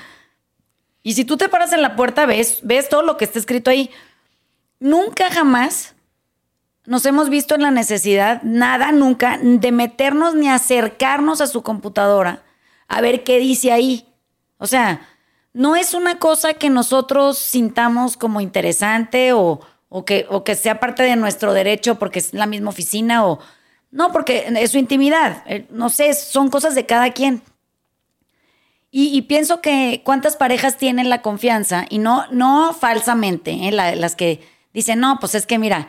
[1.02, 3.70] Y si tú te paras en la puerta, ves, ves todo lo que está escrito
[3.70, 3.90] ahí.
[4.80, 5.93] Nunca jamás
[6.86, 12.42] nos hemos visto en la necesidad, nada, nunca, de meternos ni acercarnos a su computadora
[12.88, 14.06] a ver qué dice ahí.
[14.58, 15.00] O sea,
[15.52, 20.80] no es una cosa que nosotros sintamos como interesante o, o que, o que sea
[20.80, 23.38] parte de nuestro derecho porque es la misma oficina o...
[23.90, 25.42] No, porque es su intimidad.
[25.46, 27.42] Eh, No sé, son cosas de cada quien.
[28.90, 33.72] Y, pienso que cuántas parejas tienen la confianza, y no, no falsamente, ¿eh?
[33.72, 34.40] La- las que
[34.72, 35.88] dicen, no, pues es que mira,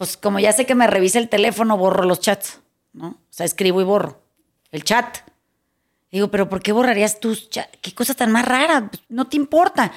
[0.00, 2.60] pues como ya sé que me revisa el teléfono, borro los chats,
[2.94, 3.08] ¿no?
[3.08, 4.18] O sea, escribo y borro
[4.72, 5.18] el chat.
[6.10, 7.68] Digo, pero ¿por qué borrarías tus chats?
[7.82, 8.90] ¿Qué cosa tan más rara?
[9.10, 9.92] No te importa.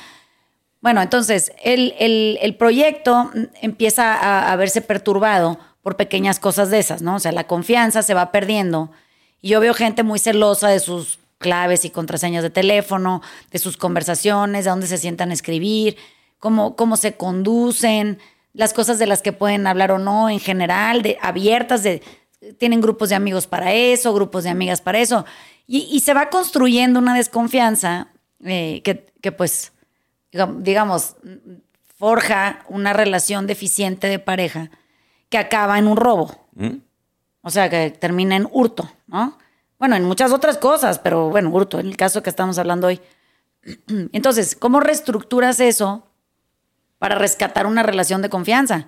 [0.81, 3.31] Bueno, entonces, el, el- el proyecto
[3.61, 7.15] empieza a, a verse perturbado por pequeñas cosas de esas, ¿no?
[7.15, 8.91] O sea, la confianza se va perdiendo.
[9.41, 13.77] Y yo veo gente muy celosa de sus claves y contraseñas de teléfono, de sus
[13.77, 15.95] conversaciones, de dónde se sientan a escribir,
[16.39, 18.19] cómo, cómo se conducen,
[18.53, 22.01] las cosas de las que pueden hablar o no en general, de abiertas, de,
[22.57, 25.25] tienen grupos de amigos para eso, grupos de amigas para eso.
[25.65, 28.09] Y, se va construyendo una desconfianza
[28.43, 29.71] eh, que, que, pues,
[30.57, 31.15] digamos,
[31.97, 34.69] forja una relación deficiente de pareja
[35.29, 36.47] que acaba en un robo.
[36.53, 36.77] ¿Mm?
[37.41, 39.37] O sea, que termina en hurto, ¿no?
[39.79, 43.01] Bueno, en muchas otras cosas, pero bueno, hurto, en el caso que estamos hablando hoy.
[44.11, 46.07] Entonces, ¿cómo reestructuras eso
[47.03, 48.87] para rescatar una relación de confianza?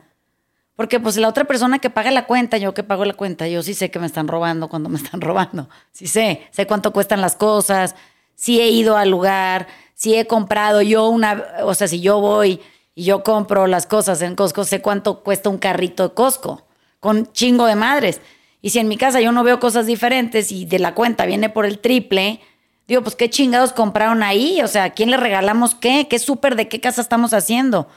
[0.78, 3.62] Porque pues la otra persona que paga la cuenta, yo que pago la cuenta, yo
[3.62, 5.68] sí sé que me están robando cuando me están robando.
[5.92, 7.94] Sí sé, sé cuánto cuestan las cosas,
[8.34, 12.62] si he ido al lugar, si he comprado yo una, o sea, si yo voy
[12.94, 16.66] y yo compro las cosas en Costco, sé cuánto cuesta un carrito de Costco,
[17.02, 18.22] con chingo de madres.
[18.62, 21.50] Y si en mi casa yo no veo cosas diferentes y de la cuenta viene
[21.50, 22.40] por el triple,
[22.88, 26.08] digo, pues qué chingados compraron ahí, o sea, ¿a quién le regalamos qué?
[26.10, 27.88] ¿Qué súper de qué casa estamos haciendo?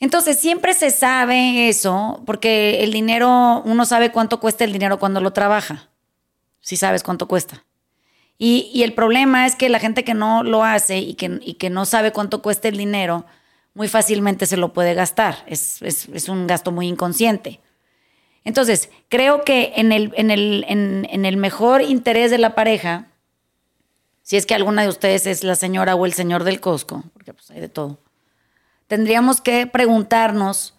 [0.00, 5.20] Entonces siempre se sabe eso, porque el dinero, uno sabe cuánto cuesta el dinero cuando
[5.20, 5.88] lo trabaja,
[6.60, 7.64] si sabes cuánto cuesta.
[8.40, 11.70] Y, el problema es que la gente que no lo hace y que, y que
[11.70, 13.26] no sabe cuánto cuesta el dinero,
[13.74, 15.44] muy fácilmente se lo puede gastar.
[15.46, 15.80] Es,
[16.28, 17.60] un gasto muy inconsciente.
[18.44, 23.07] Entonces, creo que en el, en, el, en, el mejor interés de la pareja,
[24.28, 27.32] si es que alguna de ustedes es la señora o el señor del Costco, porque
[27.32, 27.98] pues hay de todo,
[28.86, 30.74] tendríamos que preguntarnos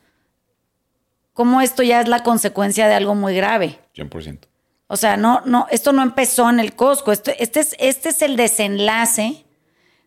[1.34, 3.80] cómo esto ya es la consecuencia de algo muy grave.
[3.96, 4.42] 100%.
[4.86, 8.36] O sea, no, no, esto no empezó en el Costco, este, es, este es el
[8.36, 9.44] desenlace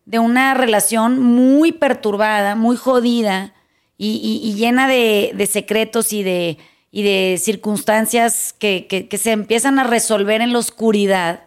[0.05, 3.53] de una relación muy perturbada, muy jodida
[3.97, 6.59] y, llena de, secretos y de,
[6.91, 11.43] y de circunstancias que, se empiezan a resolver en la oscuridad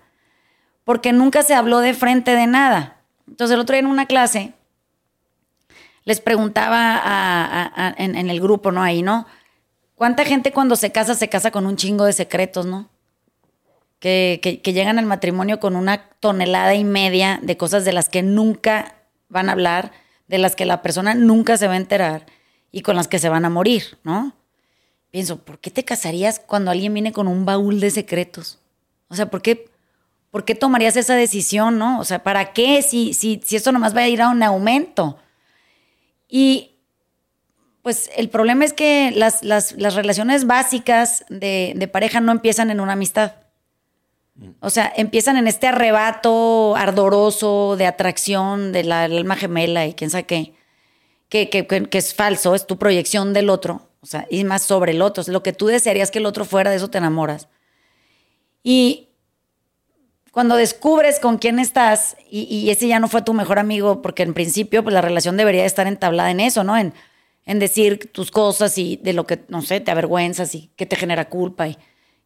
[0.87, 3.03] porque nunca se habló de frente de nada.
[3.26, 4.53] Entonces el otro día en una clase
[6.05, 8.84] les preguntaba en, el grupo, ¿no?
[8.84, 9.26] Ahí, ¿no?
[9.97, 12.89] ¿Cuánta gente cuando se casa se casa con un chingo de secretos, ¿no?
[13.99, 18.95] que, llegan al matrimonio con una tonelada y media de cosas de las que nunca
[19.28, 19.91] van a hablar,
[20.28, 22.26] de las que la persona nunca se va a enterar
[22.70, 24.37] y con las que se van a morir, ¿no?
[25.11, 28.61] Pienso, ¿por qué te casarías cuando alguien viene con un baúl de secretos?
[29.09, 29.68] O sea, ¿por qué,
[30.37, 31.99] por qué tomarías esa decisión, no?
[31.99, 35.16] O sea, ¿para qué si, si, si esto nomás va a ir a un aumento?
[36.28, 36.72] Y
[37.80, 39.41] pues el problema es que las,
[39.95, 43.37] relaciones básicas de, de pareja no empiezan en una amistad.
[44.61, 50.11] O sea, empiezan en este arrebato ardoroso de atracción de la, alma gemela y quién
[50.11, 50.53] sabe qué,
[51.30, 55.01] que, que, es falso, es tu proyección del otro, o sea, y más sobre el
[55.01, 55.24] otro.
[55.28, 57.49] Lo que tú desearías que el otro fuera, de eso te enamoras.
[58.62, 59.05] Y
[60.37, 64.34] cuando descubres con quién estás y, ese ya no fue tu mejor amigo, porque en
[64.34, 66.76] principio pues la relación debería estar entablada en eso, ¿no?
[66.76, 66.93] En,
[67.47, 71.28] decir tus cosas y de lo que, no sé, te avergüenzas y que te genera
[71.30, 71.78] culpa y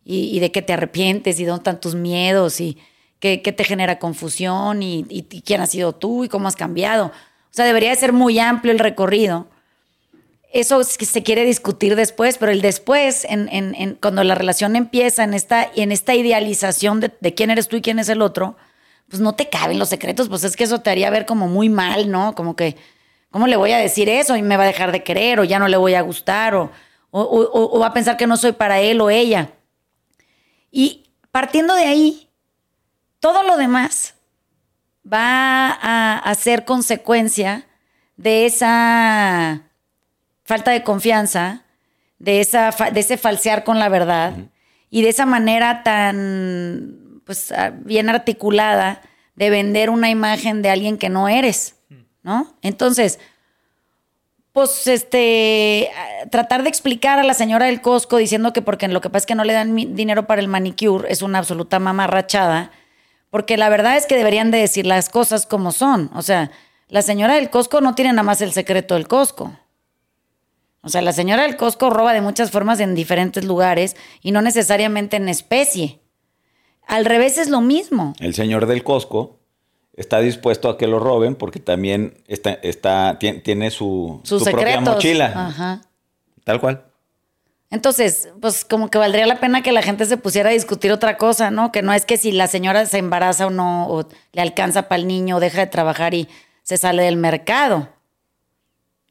[0.05, 2.79] y, de qué te arrepientes y dónde están tus miedos y
[3.19, 5.05] qué, te genera confusión y,
[5.45, 7.07] quién has sido tú y cómo has cambiado.
[7.07, 9.49] O sea, debería de ser muy amplio el recorrido.
[10.53, 15.71] Eso se quiere discutir después, pero el después, en, cuando la relación empieza en esta,
[15.77, 18.57] en esta idealización de, quién eres tú y quién es el otro,
[19.09, 21.69] pues no te caben los secretos, pues es que eso te haría ver como muy
[21.69, 22.35] mal, ¿no?
[22.35, 22.77] Como que,
[23.31, 24.37] ¿cómo le voy a decir eso?
[24.37, 26.71] Y me va a dejar de querer, o ya no le voy a gustar, o,
[27.13, 29.53] o va a pensar que no soy para él o ella.
[30.71, 32.31] Y partiendo de ahí,
[33.21, 34.15] todo lo demás
[35.11, 37.67] va a, ser consecuencia
[38.17, 39.70] de esa
[40.51, 41.63] falta de confianza,
[42.19, 44.35] de, esa, de ese falsear con la verdad
[44.91, 49.01] y de esa manera tan pues, bien articulada
[49.37, 51.77] de vender una imagen de alguien que no eres,
[52.25, 52.53] ¿no?
[52.63, 53.21] Entonces,
[54.51, 55.89] pues este
[56.33, 59.27] tratar de explicar a la señora del Costco diciendo que porque lo que pasa es
[59.27, 62.73] que no le dan dinero para el manicure es una absoluta mamarrachada,
[63.31, 66.51] porque la verdad es que deberían de decir las cosas como son, o sea,
[66.89, 69.53] la señora del Costco no tiene nada más el secreto del Costco.
[70.83, 74.41] O sea, la señora del Costco roba de muchas formas en diferentes lugares y no
[74.41, 76.01] necesariamente en especie.
[76.87, 78.15] Al revés es lo mismo.
[78.19, 79.39] El señor del Costco
[79.95, 85.33] está dispuesto a que lo roben porque también está, está, tiene, su, su propia mochila.
[85.35, 85.83] Ajá.
[86.45, 86.85] Tal cual.
[87.71, 91.17] Entonces, pues como que valdría la pena que la gente se pusiera a discutir otra
[91.17, 91.71] cosa, ¿no?
[91.71, 95.01] Que no es que si la señora se embaraza o no, o le alcanza para
[95.01, 96.29] el niño, o deja de trabajar y
[96.63, 97.89] se sale del mercado.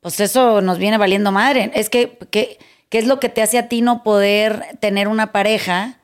[0.01, 1.71] Pues eso nos viene valiendo madre.
[1.73, 2.57] Es que, ¿qué
[2.91, 5.99] es lo que te hace a ti no poder tener una pareja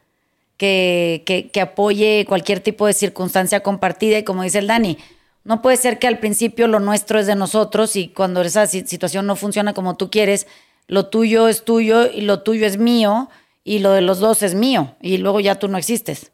[0.58, 4.98] que, que, que apoye cualquier tipo de circunstancia compartida y como dice el Dani,
[5.44, 9.28] no puede ser que al principio lo nuestro es de nosotros y cuando esa situación
[9.28, 10.48] no funciona como tú quieres,
[10.88, 13.30] lo tuyo es tuyo y lo tuyo es mío
[13.64, 16.32] y lo de los dos es mío y luego ya tú no existes.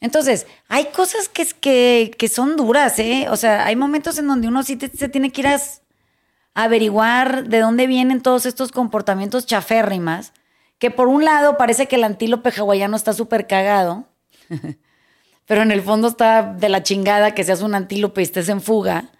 [0.00, 3.26] Entonces, hay cosas que, que, que son duras, ¿eh?
[3.30, 5.60] O sea, hay momentos en donde uno sí se tiene que ir a,
[6.54, 10.32] averiguar de dónde vienen todos estos comportamientos chaférrimas,
[10.78, 14.06] que por un lado parece que el antílope hawaiano está súper cagado,
[15.46, 18.60] pero en el fondo está de la chingada que seas un antílope y estés en
[18.60, 19.10] fuga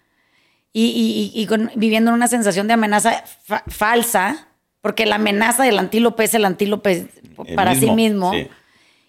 [0.73, 3.25] y, viviendo en una sensación de amenaza
[3.69, 4.49] falsa,
[4.81, 7.09] porque la amenaza del antílope es el antílope
[7.55, 8.33] para sí mismo.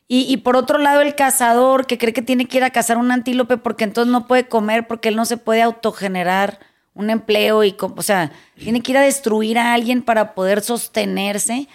[0.07, 3.11] Y, por otro lado, el cazador que cree que tiene que ir a cazar un
[3.11, 6.59] antílope porque entonces no puede comer, porque él no se puede autogenerar
[6.93, 11.67] un empleo y, o sea, tiene que ir a destruir a alguien para poder sostenerse.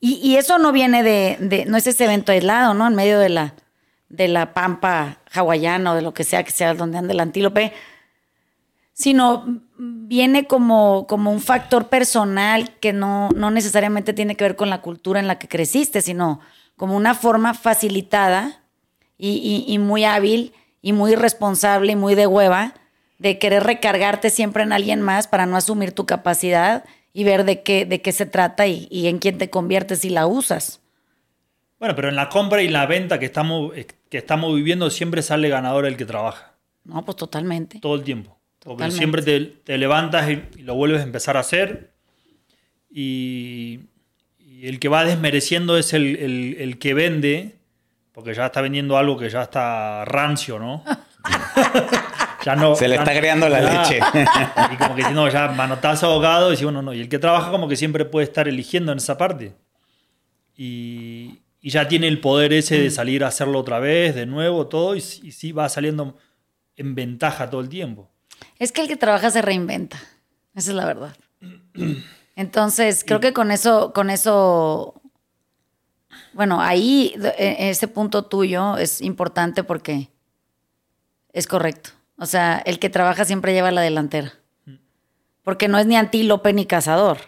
[0.00, 2.86] Y, eso no viene de, no es ese evento aislado, ¿no?
[2.86, 3.54] En medio de la,
[4.08, 7.72] de la pampa hawaiana o de lo que sea que sea donde anda el antílope
[8.96, 9.44] sino
[9.76, 14.80] viene como, como un factor personal que no, no necesariamente tiene que ver con la
[14.80, 16.40] cultura en la que creciste, sino
[16.76, 18.62] como una forma facilitada
[19.18, 22.72] y, muy hábil y muy responsable y muy de hueva
[23.18, 27.62] de querer recargarte siempre en alguien más para no asumir tu capacidad y ver de
[27.62, 30.80] qué, de qué se trata y, y en quién te conviertes si la usas.
[31.78, 35.48] Bueno, pero en la compra y la venta que estamos, que estamos viviendo siempre sale
[35.48, 36.54] ganador el que trabaja.
[36.84, 37.80] No, pues totalmente.
[37.80, 38.38] Todo el tiempo.
[38.60, 41.92] Porque siempre te, levantas y, lo vuelves a empezar a hacer.
[42.90, 43.80] Y,
[44.62, 47.56] el que va desmereciendo es el, que vende,
[48.12, 50.82] porque ya está vendiendo algo que ya está rancio, ¿no?
[52.46, 53.98] ya no Se le está creando la leche.
[54.72, 56.52] y como que si no, ya manotazo ahogado.
[56.52, 56.94] Y bueno, no.
[56.94, 59.56] Y el que trabaja como que siempre puede estar eligiendo en esa parte.
[60.56, 64.94] Y, ya tiene el poder ese de salir a hacerlo otra vez, de nuevo, todo.
[64.94, 66.16] Y, y sí va saliendo
[66.76, 68.08] en ventaja todo el tiempo.
[68.60, 69.98] Es que el que trabaja se reinventa.
[70.54, 71.16] Esa es la verdad.
[72.36, 75.02] Entonces, creo que con eso, con eso,
[76.32, 80.10] bueno, ahí, e, ese punto tuyo es importante porque
[81.32, 81.95] es correcto.
[82.18, 84.34] O sea, el que trabaja siempre lleva la delantera.
[85.42, 87.18] Porque no es ni antílope ni cazador.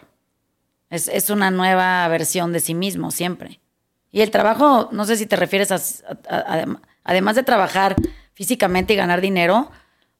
[0.89, 3.59] Es, una nueva versión de sí mismo, siempre.
[4.11, 5.77] Y el trabajo, no sé si te refieres a
[7.09, 7.95] además de trabajar
[8.33, 9.71] físicamente y ganar dinero,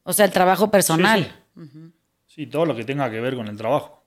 [0.02, 1.32] o sea, el trabajo personal.
[2.26, 4.04] Sí, todo lo que tenga que ver con el trabajo.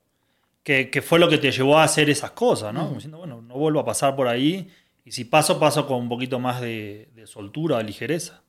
[0.63, 2.83] Que, fue lo que te llevó a hacer esas cosas, ¿no?
[2.83, 4.69] Como diciendo, bueno, no vuelvo a pasar por ahí.
[5.05, 8.42] Y si paso, paso con un poquito más de, soltura, de ligereza.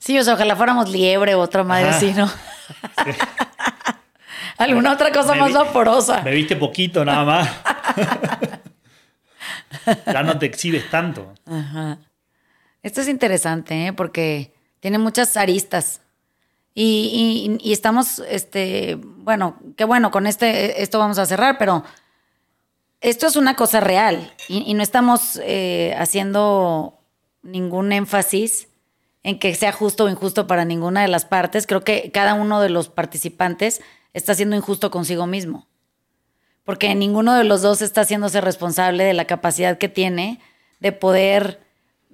[0.00, 2.28] Sí, o sea, ojalá fuéramos liebre o otra madre así, ¿no?
[4.56, 6.22] Alguna otra cosa más vaporosa.
[6.22, 7.50] Me viste poquito nada más.
[10.06, 11.34] ya no te exhibes tanto.
[11.46, 11.98] Ajá.
[12.82, 13.92] Esto es interesante, ¿eh?
[13.92, 16.00] porque tiene muchas aristas.
[16.74, 21.84] Y, estamos, este, bueno, qué bueno, con este, esto vamos a cerrar, pero
[23.02, 26.98] esto es una cosa real y, no estamos eh, haciendo
[27.42, 28.69] ningún énfasis
[29.22, 31.66] en que sea justo o injusto para ninguna de las partes.
[31.66, 33.80] Creo que cada uno de los participantes
[34.14, 35.66] está siendo injusto consigo mismo,
[36.64, 40.40] porque ninguno de los dos está haciéndose responsable de la capacidad que tiene
[40.80, 41.60] de poder,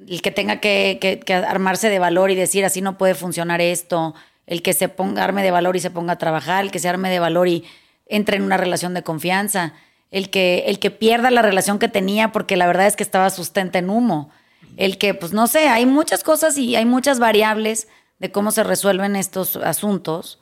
[0.08, 4.14] el que tenga que armarse de valor y decir así no puede funcionar esto,
[4.46, 6.88] el que se ponga, arme de valor y se ponga a trabajar, el que se
[6.88, 7.64] arme de valor y
[8.06, 9.74] entre en una relación de confianza,
[10.10, 13.28] el que, el que pierda la relación que tenía porque la verdad es que estaba
[13.30, 14.30] sustenta en humo,
[14.76, 18.62] el que, pues no sé, hay muchas cosas y hay muchas variables de cómo se
[18.64, 20.40] resuelven estos asuntos,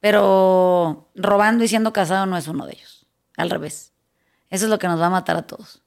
[0.00, 3.06] pero robando y siendo casado no es uno de ellos,
[3.36, 3.92] al revés.
[4.50, 5.82] Eso es lo que nos va a matar a todos.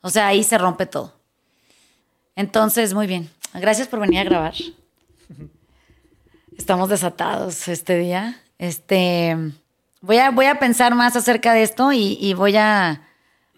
[0.00, 1.14] O sea, ahí se rompe todo.
[2.36, 3.30] Entonces, muy bien.
[3.54, 4.54] Gracias por venir a grabar.
[6.56, 8.40] Estamos desatados este día.
[8.58, 9.36] Este,
[10.00, 13.02] voy a, voy a pensar más acerca de esto y, voy a,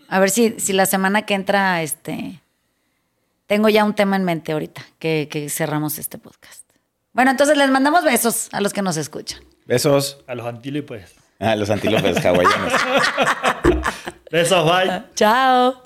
[0.09, 2.41] a ver si, si, la semana que entra, este,
[3.47, 6.69] tengo ya un tema en mente ahorita, que, que cerramos este podcast.
[7.13, 9.41] Bueno, entonces les mandamos besos a los que nos escuchan.
[9.65, 10.19] Besos.
[10.27, 11.15] A los antílopes.
[11.39, 12.73] A los antílopes hawaianos.
[14.31, 15.03] besos, bye.
[15.15, 15.83] Chao.